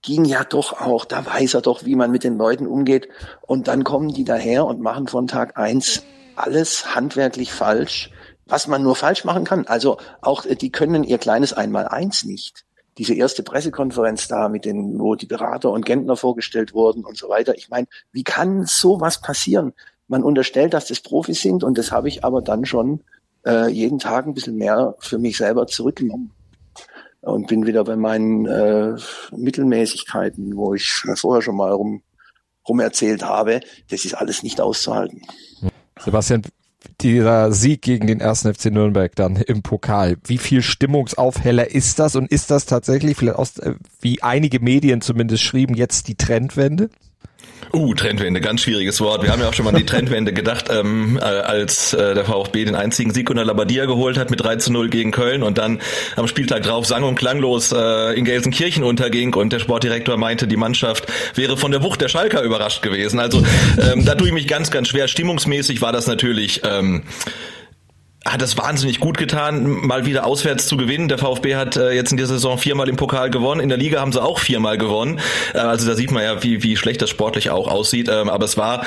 [0.00, 3.08] ging ja doch auch, da weiß er doch, wie man mit den Leuten umgeht.
[3.42, 6.02] Und dann kommen die daher und machen von Tag eins
[6.34, 8.10] alles handwerklich falsch,
[8.46, 9.66] was man nur falsch machen kann.
[9.66, 12.64] Also auch, äh, die können ihr kleines Einmaleins nicht.
[12.98, 17.28] Diese erste Pressekonferenz da mit den, wo die Berater und Gentner vorgestellt wurden und so
[17.28, 17.56] weiter.
[17.56, 19.72] Ich meine, wie kann sowas passieren?
[20.06, 23.00] Man unterstellt, dass das Profis sind und das habe ich aber dann schon
[23.46, 26.30] äh, jeden Tag ein bisschen mehr für mich selber zurückgenommen
[27.24, 28.96] und bin wieder bei meinen äh,
[29.32, 32.02] Mittelmäßigkeiten, wo ich vorher schon mal rum,
[32.68, 33.60] rum erzählt habe.
[33.88, 35.22] Das ist alles nicht auszuhalten.
[35.98, 36.42] Sebastian,
[37.00, 40.16] dieser Sieg gegen den ersten FC Nürnberg dann im Pokal.
[40.24, 45.00] Wie viel Stimmungsaufheller ist das und ist das tatsächlich vielleicht aus, äh, wie einige Medien
[45.00, 46.90] zumindest schrieben, jetzt die Trendwende?
[47.72, 49.22] Uh, Trendwende, ganz schwieriges Wort.
[49.22, 52.24] Wir haben ja auch schon mal an die Trendwende gedacht, ähm, äh, als äh, der
[52.24, 55.58] VfB den einzigen Sieg unter Labadia geholt hat mit 3 zu 0 gegen Köln und
[55.58, 55.80] dann
[56.16, 60.56] am Spieltag drauf sang und klanglos äh, in Gelsenkirchen unterging und der Sportdirektor meinte, die
[60.56, 63.18] Mannschaft wäre von der Wucht der Schalker überrascht gewesen.
[63.18, 63.44] Also
[63.80, 65.08] ähm, da tue ich mich ganz, ganz schwer.
[65.08, 67.02] Stimmungsmäßig war das natürlich ähm,
[68.24, 71.08] hat es wahnsinnig gut getan, mal wieder auswärts zu gewinnen.
[71.08, 73.60] Der VfB hat äh, jetzt in dieser Saison viermal im Pokal gewonnen.
[73.60, 75.20] In der Liga haben sie auch viermal gewonnen.
[75.52, 78.08] Äh, also da sieht man ja, wie, wie schlecht das sportlich auch aussieht.
[78.08, 78.84] Ähm, aber es war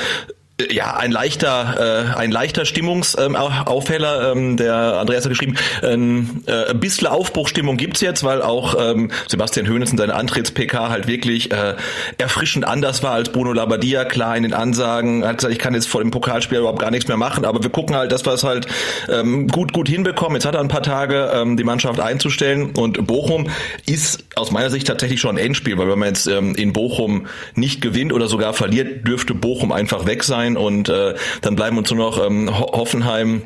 [0.72, 4.32] ja, ein leichter, äh, ein leichter Stimmungsaufheller.
[4.32, 8.76] Ähm, ähm, der Andreas hat geschrieben, ähm, äh, ein bisschen Aufbruchstimmung gibt's jetzt, weil auch
[8.80, 11.76] ähm, Sebastian Hoeneß in seiner Antritts-PK halt wirklich äh,
[12.18, 14.05] erfrischend anders war als Bruno Labbadia.
[14.05, 17.08] Klar in den Ansagen hat gesagt, ich kann jetzt vor dem Pokalspiel überhaupt gar nichts
[17.08, 18.66] mehr machen, aber wir gucken halt, dass wir es halt
[19.10, 20.38] ähm, gut, gut hinbekommen.
[20.38, 23.47] Jetzt hat er ein paar Tage, ähm, die Mannschaft einzustellen und Bochum
[23.86, 27.28] ist aus meiner Sicht tatsächlich schon ein Endspiel, weil wenn man jetzt ähm, in Bochum
[27.53, 31.78] nicht gewinnt oder sogar verliert, dürfte Bochum einfach weg sein sein und äh, dann bleiben
[31.78, 33.43] uns nur noch ähm, Hoffenheim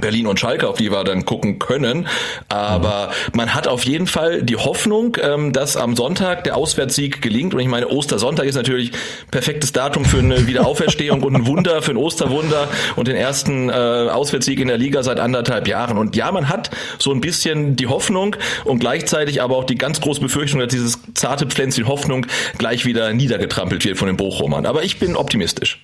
[0.00, 2.08] Berlin und Schalke, auf die wir dann gucken können.
[2.48, 3.36] Aber mhm.
[3.36, 7.54] man hat auf jeden Fall die Hoffnung, ähm, dass am Sonntag der Auswärtssieg gelingt.
[7.54, 8.92] Und ich meine, Ostersonntag ist natürlich
[9.30, 13.72] perfektes Datum für eine Wiederauferstehung und ein Wunder, für ein Osterwunder und den ersten äh,
[13.72, 15.98] Auswärtssieg in der Liga seit anderthalb Jahren.
[15.98, 20.00] Und ja, man hat so ein bisschen die Hoffnung und gleichzeitig aber auch die ganz
[20.00, 22.26] große Befürchtung, dass dieses zarte Pflänzchen Hoffnung
[22.56, 24.64] gleich wieder niedergetrampelt wird von den Bochumern.
[24.66, 25.80] Aber ich bin optimistisch.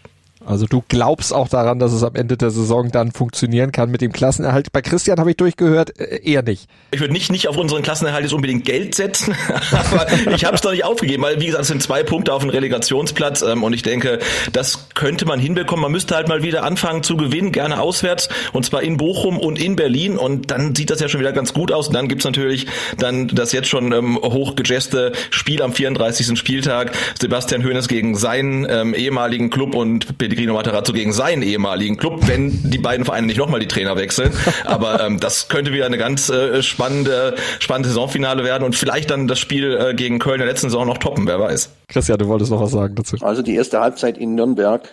[0.49, 4.01] Also du glaubst auch daran, dass es am Ende der Saison dann funktionieren kann mit
[4.01, 4.72] dem Klassenerhalt.
[4.72, 6.70] Bei Christian habe ich durchgehört, äh, eher nicht.
[6.90, 9.34] Ich würde nicht, nicht auf unseren Klassenerhalt jetzt unbedingt Geld setzen,
[9.72, 12.40] aber ich habe es doch nicht aufgegeben, weil wie gesagt, es sind zwei Punkte auf
[12.40, 14.20] dem Relegationsplatz ähm, und ich denke,
[14.53, 15.82] das könnte man hinbekommen.
[15.82, 19.61] Man müsste halt mal wieder anfangen zu gewinnen, gerne auswärts und zwar in Bochum und
[19.61, 21.88] in Berlin und dann sieht das ja schon wieder ganz gut aus.
[21.88, 26.38] Und dann gibt's natürlich dann das jetzt schon ähm, hochgejeste Spiel am 34.
[26.38, 26.92] Spieltag.
[27.20, 32.70] Sebastian Hoeneß gegen seinen ähm, ehemaligen Club und Pellegrino Matarazzo gegen seinen ehemaligen Club, wenn
[32.70, 34.32] die beiden Vereine nicht nochmal die Trainer wechseln.
[34.64, 39.26] Aber ähm, das könnte wieder eine ganz äh, spannende, spannende Saisonfinale werden und vielleicht dann
[39.26, 41.70] das Spiel äh, gegen Köln der letzten Saison noch toppen, wer weiß.
[41.89, 43.16] Christian, du wolltest noch was sagen dazu.
[43.20, 44.89] Also die erste Halbzeit in Nürnberg,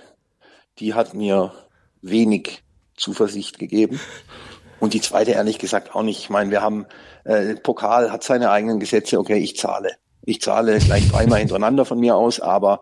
[0.79, 1.53] die hat mir
[2.01, 2.63] wenig
[2.97, 3.99] Zuversicht gegeben.
[4.79, 6.21] Und die zweite ehrlich gesagt auch nicht.
[6.21, 6.87] Ich meine, wir haben,
[7.23, 9.91] äh, Pokal hat seine eigenen Gesetze, okay, ich zahle.
[10.25, 12.81] Ich zahle gleich dreimal hintereinander von mir aus, aber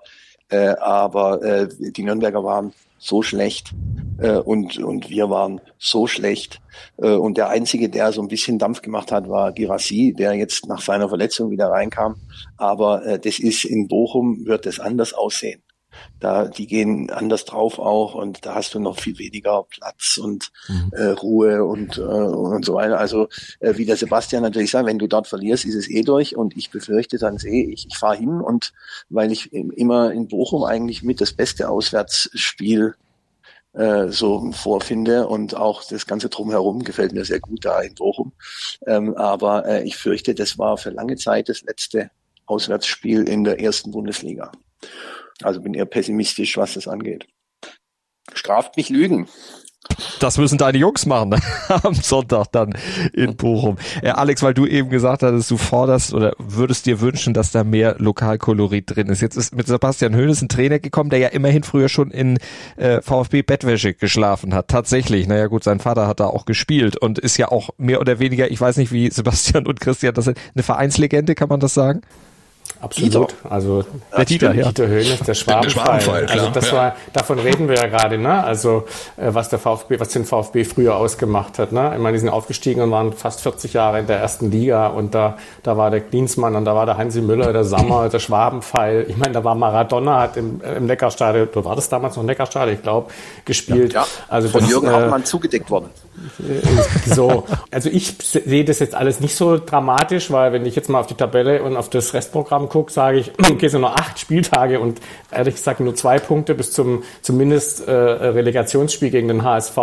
[0.53, 3.73] äh, aber äh, die Nürnberger waren so schlecht
[4.19, 6.61] äh, und, und wir waren so schlecht.
[6.97, 10.67] Äh, und der Einzige, der so ein bisschen Dampf gemacht hat, war Girassi, der jetzt
[10.67, 12.15] nach seiner Verletzung wieder reinkam.
[12.57, 15.63] Aber äh, das ist in Bochum, wird es anders aussehen.
[16.19, 20.51] Da, die gehen anders drauf auch und da hast du noch viel weniger Platz und
[20.67, 20.91] mhm.
[20.93, 22.99] äh, Ruhe und, äh, und so weiter.
[22.99, 23.27] Also
[23.59, 26.55] äh, wie der Sebastian natürlich sagt, wenn du dort verlierst, ist es eh durch und
[26.57, 28.73] ich befürchte dann sehe ich, ich fahre hin und
[29.09, 32.95] weil ich immer in Bochum eigentlich mit das beste Auswärtsspiel
[33.73, 38.33] äh, so vorfinde und auch das ganze drumherum gefällt mir sehr gut da in Bochum.
[38.85, 42.11] Ähm, aber äh, ich fürchte, das war für lange Zeit das letzte
[42.45, 44.51] Auswärtsspiel in der ersten Bundesliga.
[45.41, 47.27] Also bin eher pessimistisch, was das angeht.
[48.33, 49.27] Straft mich Lügen.
[50.19, 51.39] Das müssen deine Jungs machen ne?
[51.83, 52.73] am Sonntag dann
[53.13, 53.77] in Bochum.
[54.01, 57.63] Äh, Alex, weil du eben gesagt hattest, du forderst oder würdest dir wünschen, dass da
[57.63, 59.21] mehr Lokalkolorit drin ist.
[59.21, 62.39] Jetzt ist mit Sebastian Höhnes ein Trainer gekommen, der ja immerhin früher schon in
[62.77, 64.69] äh, VfB Bettwäsche geschlafen hat.
[64.69, 65.27] Tatsächlich.
[65.27, 68.49] Naja gut, sein Vater hat da auch gespielt und ist ja auch mehr oder weniger,
[68.49, 72.01] ich weiß nicht, wie Sebastian und Christian das sind, eine Vereinslegende, kann man das sagen?
[72.83, 73.13] Absolut.
[73.13, 73.27] Dieter.
[73.49, 73.85] Also
[74.17, 74.65] der Dieter, ja.
[74.65, 76.25] Dieter Höhnes, der Schwabenfall.
[76.25, 76.77] Der also das ja.
[76.77, 78.43] war, davon reden wir ja gerade, ne?
[78.43, 78.83] Also
[79.15, 81.93] äh, was der VfB, was den VfB früher ausgemacht hat, ne?
[81.95, 85.15] Ich meine, die sind aufgestiegen und waren fast 40 Jahre in der ersten Liga und
[85.15, 89.05] da, da war der Klinsmann und da war der Hansi Müller, der Sammer, der Schwabenpfeil.
[89.07, 92.75] Ich meine, da war Maradona, hat im, im Neckarstadion, du war das damals noch Neckarstadion,
[92.75, 93.11] ich glaube,
[93.45, 93.93] gespielt.
[93.93, 94.07] Ja, ja.
[94.27, 95.89] Also von das, Jürgen äh, Hauptmann zugedeckt worden.
[97.05, 100.99] So, also ich sehe das jetzt alles nicht so dramatisch, weil wenn ich jetzt mal
[100.99, 104.19] auf die Tabelle und auf das Restprogramm gucke, sage ich, okay, es sind nur acht
[104.19, 104.99] Spieltage und
[105.31, 109.77] ehrlich gesagt nur zwei Punkte bis zum zumindest äh, Relegationsspiel gegen den HSV.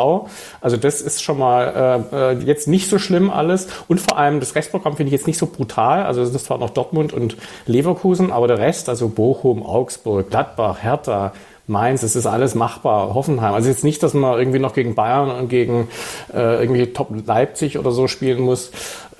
[0.60, 4.40] Also das ist schon mal äh, äh, jetzt nicht so schlimm alles und vor allem
[4.40, 6.04] das Restprogramm finde ich jetzt nicht so brutal.
[6.04, 10.82] Also das ist zwar noch Dortmund und Leverkusen, aber der Rest, also Bochum, Augsburg, Gladbach,
[10.82, 11.32] Hertha,
[11.70, 13.14] Mainz, es ist alles machbar.
[13.14, 13.54] Hoffenheim.
[13.54, 15.88] Also jetzt nicht, dass man irgendwie noch gegen Bayern und gegen
[16.34, 18.70] äh, irgendwie Top Leipzig oder so spielen muss.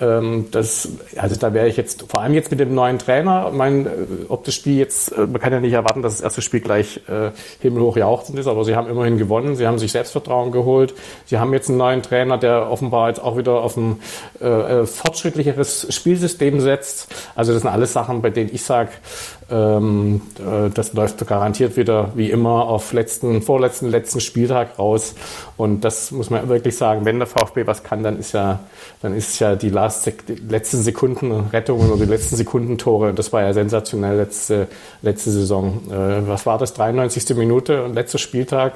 [0.00, 3.86] Ähm, das, also da wäre ich jetzt, vor allem jetzt mit dem neuen Trainer, mein,
[3.86, 3.90] äh,
[4.28, 7.02] ob das Spiel jetzt, äh, man kann ja nicht erwarten, dass das erste Spiel gleich
[7.08, 7.30] äh,
[7.60, 10.94] himmelhoch jauchzend ist, aber sie haben immerhin gewonnen, sie haben sich Selbstvertrauen geholt,
[11.26, 14.00] sie haben jetzt einen neuen Trainer, der offenbar jetzt auch wieder auf ein
[14.40, 17.14] äh, äh fortschrittlicheres Spielsystem setzt.
[17.34, 18.90] Also das sind alles Sachen, bei denen ich sage,
[19.50, 25.14] ähm, äh, das läuft garantiert wieder wie immer auf letzten, vorletzten, letzten Spieltag raus.
[25.56, 28.60] Und das muss man wirklich sagen, wenn der VfB was kann, dann ist ja,
[29.02, 33.12] dann ist ja die, last, die letzten Sekunden Rettungen oder die letzten Sekundentore.
[33.14, 34.68] Das war ja sensationell letzte,
[35.02, 35.82] letzte Saison.
[35.90, 36.74] Äh, was war das?
[36.74, 37.36] 93.
[37.36, 38.74] Minute und letzter Spieltag.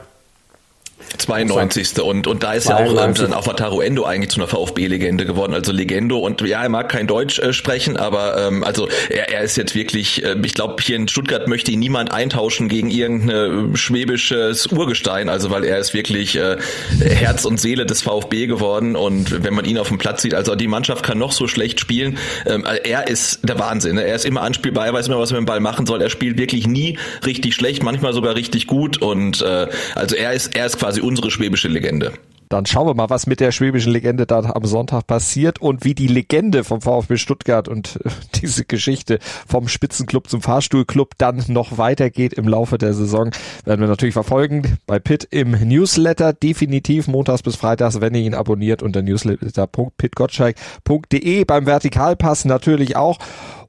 [1.19, 2.01] 92.
[2.01, 2.97] Und, und da ist 92.
[2.97, 5.55] ja auch dann auch Wataru Endo eigentlich zu einer VfB-Legende geworden.
[5.55, 9.43] Also Legendo und ja, er mag kein Deutsch äh, sprechen, aber ähm, also er, er
[9.43, 13.77] ist jetzt wirklich, äh, ich glaube, hier in Stuttgart möchte ihn niemand eintauschen gegen irgendein
[13.77, 16.57] schwäbisches Urgestein, also weil er ist wirklich äh,
[17.01, 20.55] Herz und Seele des VfB geworden und wenn man ihn auf dem Platz sieht, also
[20.55, 23.97] die Mannschaft kann noch so schlecht spielen, ähm, er ist der Wahnsinn.
[23.97, 24.05] Ne?
[24.05, 26.03] Er ist immer anspielbar, er weiß immer, was er mit dem Ball machen soll.
[26.03, 30.57] Er spielt wirklich nie richtig schlecht, manchmal sogar richtig gut und äh, also er ist,
[30.57, 32.13] er ist quasi unsere schwäbische Legende.
[32.51, 35.95] Dann schauen wir mal, was mit der schwäbischen Legende da am Sonntag passiert und wie
[35.95, 38.11] die Legende vom VfB Stuttgart und äh,
[38.43, 39.19] diese Geschichte
[39.49, 43.31] vom Spitzenclub zum Fahrstuhlclub dann noch weitergeht im Laufe der Saison.
[43.65, 46.35] Werden wir natürlich verfolgen bei Pitt im Newsletter.
[46.35, 51.47] Definitiv montags bis freitags, wenn ihr ihn abonniert unter newsletter.pitgottschalk.de.
[51.47, 53.17] Beim Vertikalpass natürlich auch.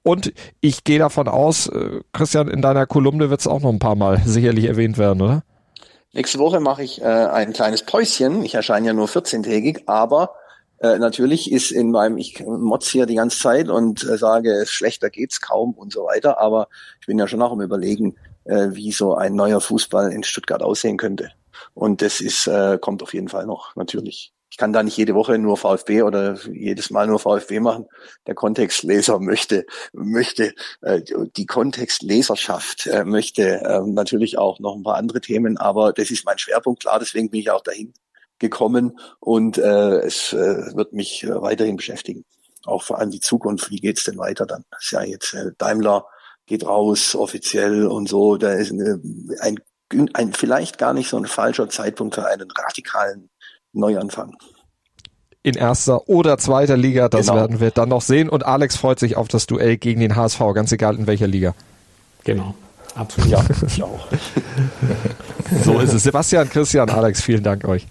[0.04, 3.80] Und ich gehe davon aus, äh, Christian, in deiner Kolumne wird es auch noch ein
[3.80, 5.44] paar Mal sicherlich erwähnt werden, oder?
[6.16, 8.46] Nächste Woche mache ich äh, ein kleines Päuschen.
[8.46, 10.36] Ich erscheine ja nur 14-tägig, aber
[10.78, 15.10] äh, natürlich ist in meinem, ich motz hier die ganze Zeit und äh, sage, schlechter
[15.10, 16.70] geht's kaum und so weiter, aber
[17.02, 20.64] ich bin ja schon auch im Überlegen, äh, wie so ein neuer Fußball in Stuttgart
[20.64, 21.32] aussehen könnte.
[21.74, 25.16] Und das ist, äh, kommt auf jeden Fall noch, natürlich ich kann da nicht jede
[25.16, 27.88] Woche nur VfB oder jedes Mal nur VfB machen.
[28.26, 31.02] Der Kontextleser möchte, möchte äh,
[31.36, 36.26] die Kontextleserschaft äh, möchte äh, natürlich auch noch ein paar andere Themen, aber das ist
[36.26, 37.92] mein Schwerpunkt, klar, deswegen bin ich auch dahin
[38.40, 42.24] gekommen und äh, es äh, wird mich äh, weiterhin beschäftigen.
[42.64, 44.64] Auch vor allem die Zukunft, wie geht's denn weiter dann?
[44.72, 46.06] Das ist ja jetzt äh, Daimler
[46.46, 48.38] geht raus offiziell und so.
[48.38, 49.02] Da ist eine,
[49.42, 49.60] ein,
[50.14, 53.30] ein vielleicht gar nicht so ein falscher Zeitpunkt für einen radikalen
[53.76, 54.36] Neuanfang
[55.46, 57.08] in erster oder zweiter Liga.
[57.08, 57.36] Das genau.
[57.36, 58.30] werden wir dann noch sehen.
[58.30, 61.54] Und Alex freut sich auf das Duell gegen den HSV, ganz egal in welcher Liga.
[62.24, 62.56] Genau.
[62.96, 63.30] Absolut.
[63.30, 64.08] Ja, ich auch.
[65.64, 66.02] so ist es.
[66.02, 67.86] Sebastian, Christian, Alex, vielen Dank euch.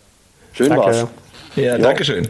[0.52, 0.84] Schön Danke.
[0.84, 1.06] war's.
[1.54, 1.78] Ja, ja.
[1.78, 2.28] Dankeschön.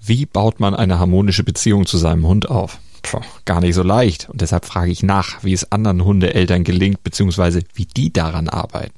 [0.00, 2.78] Wie baut man eine harmonische Beziehung zu seinem Hund auf?
[3.02, 4.28] Puh, gar nicht so leicht.
[4.28, 8.97] Und deshalb frage ich nach, wie es anderen Hundeeltern gelingt, beziehungsweise wie die daran arbeiten.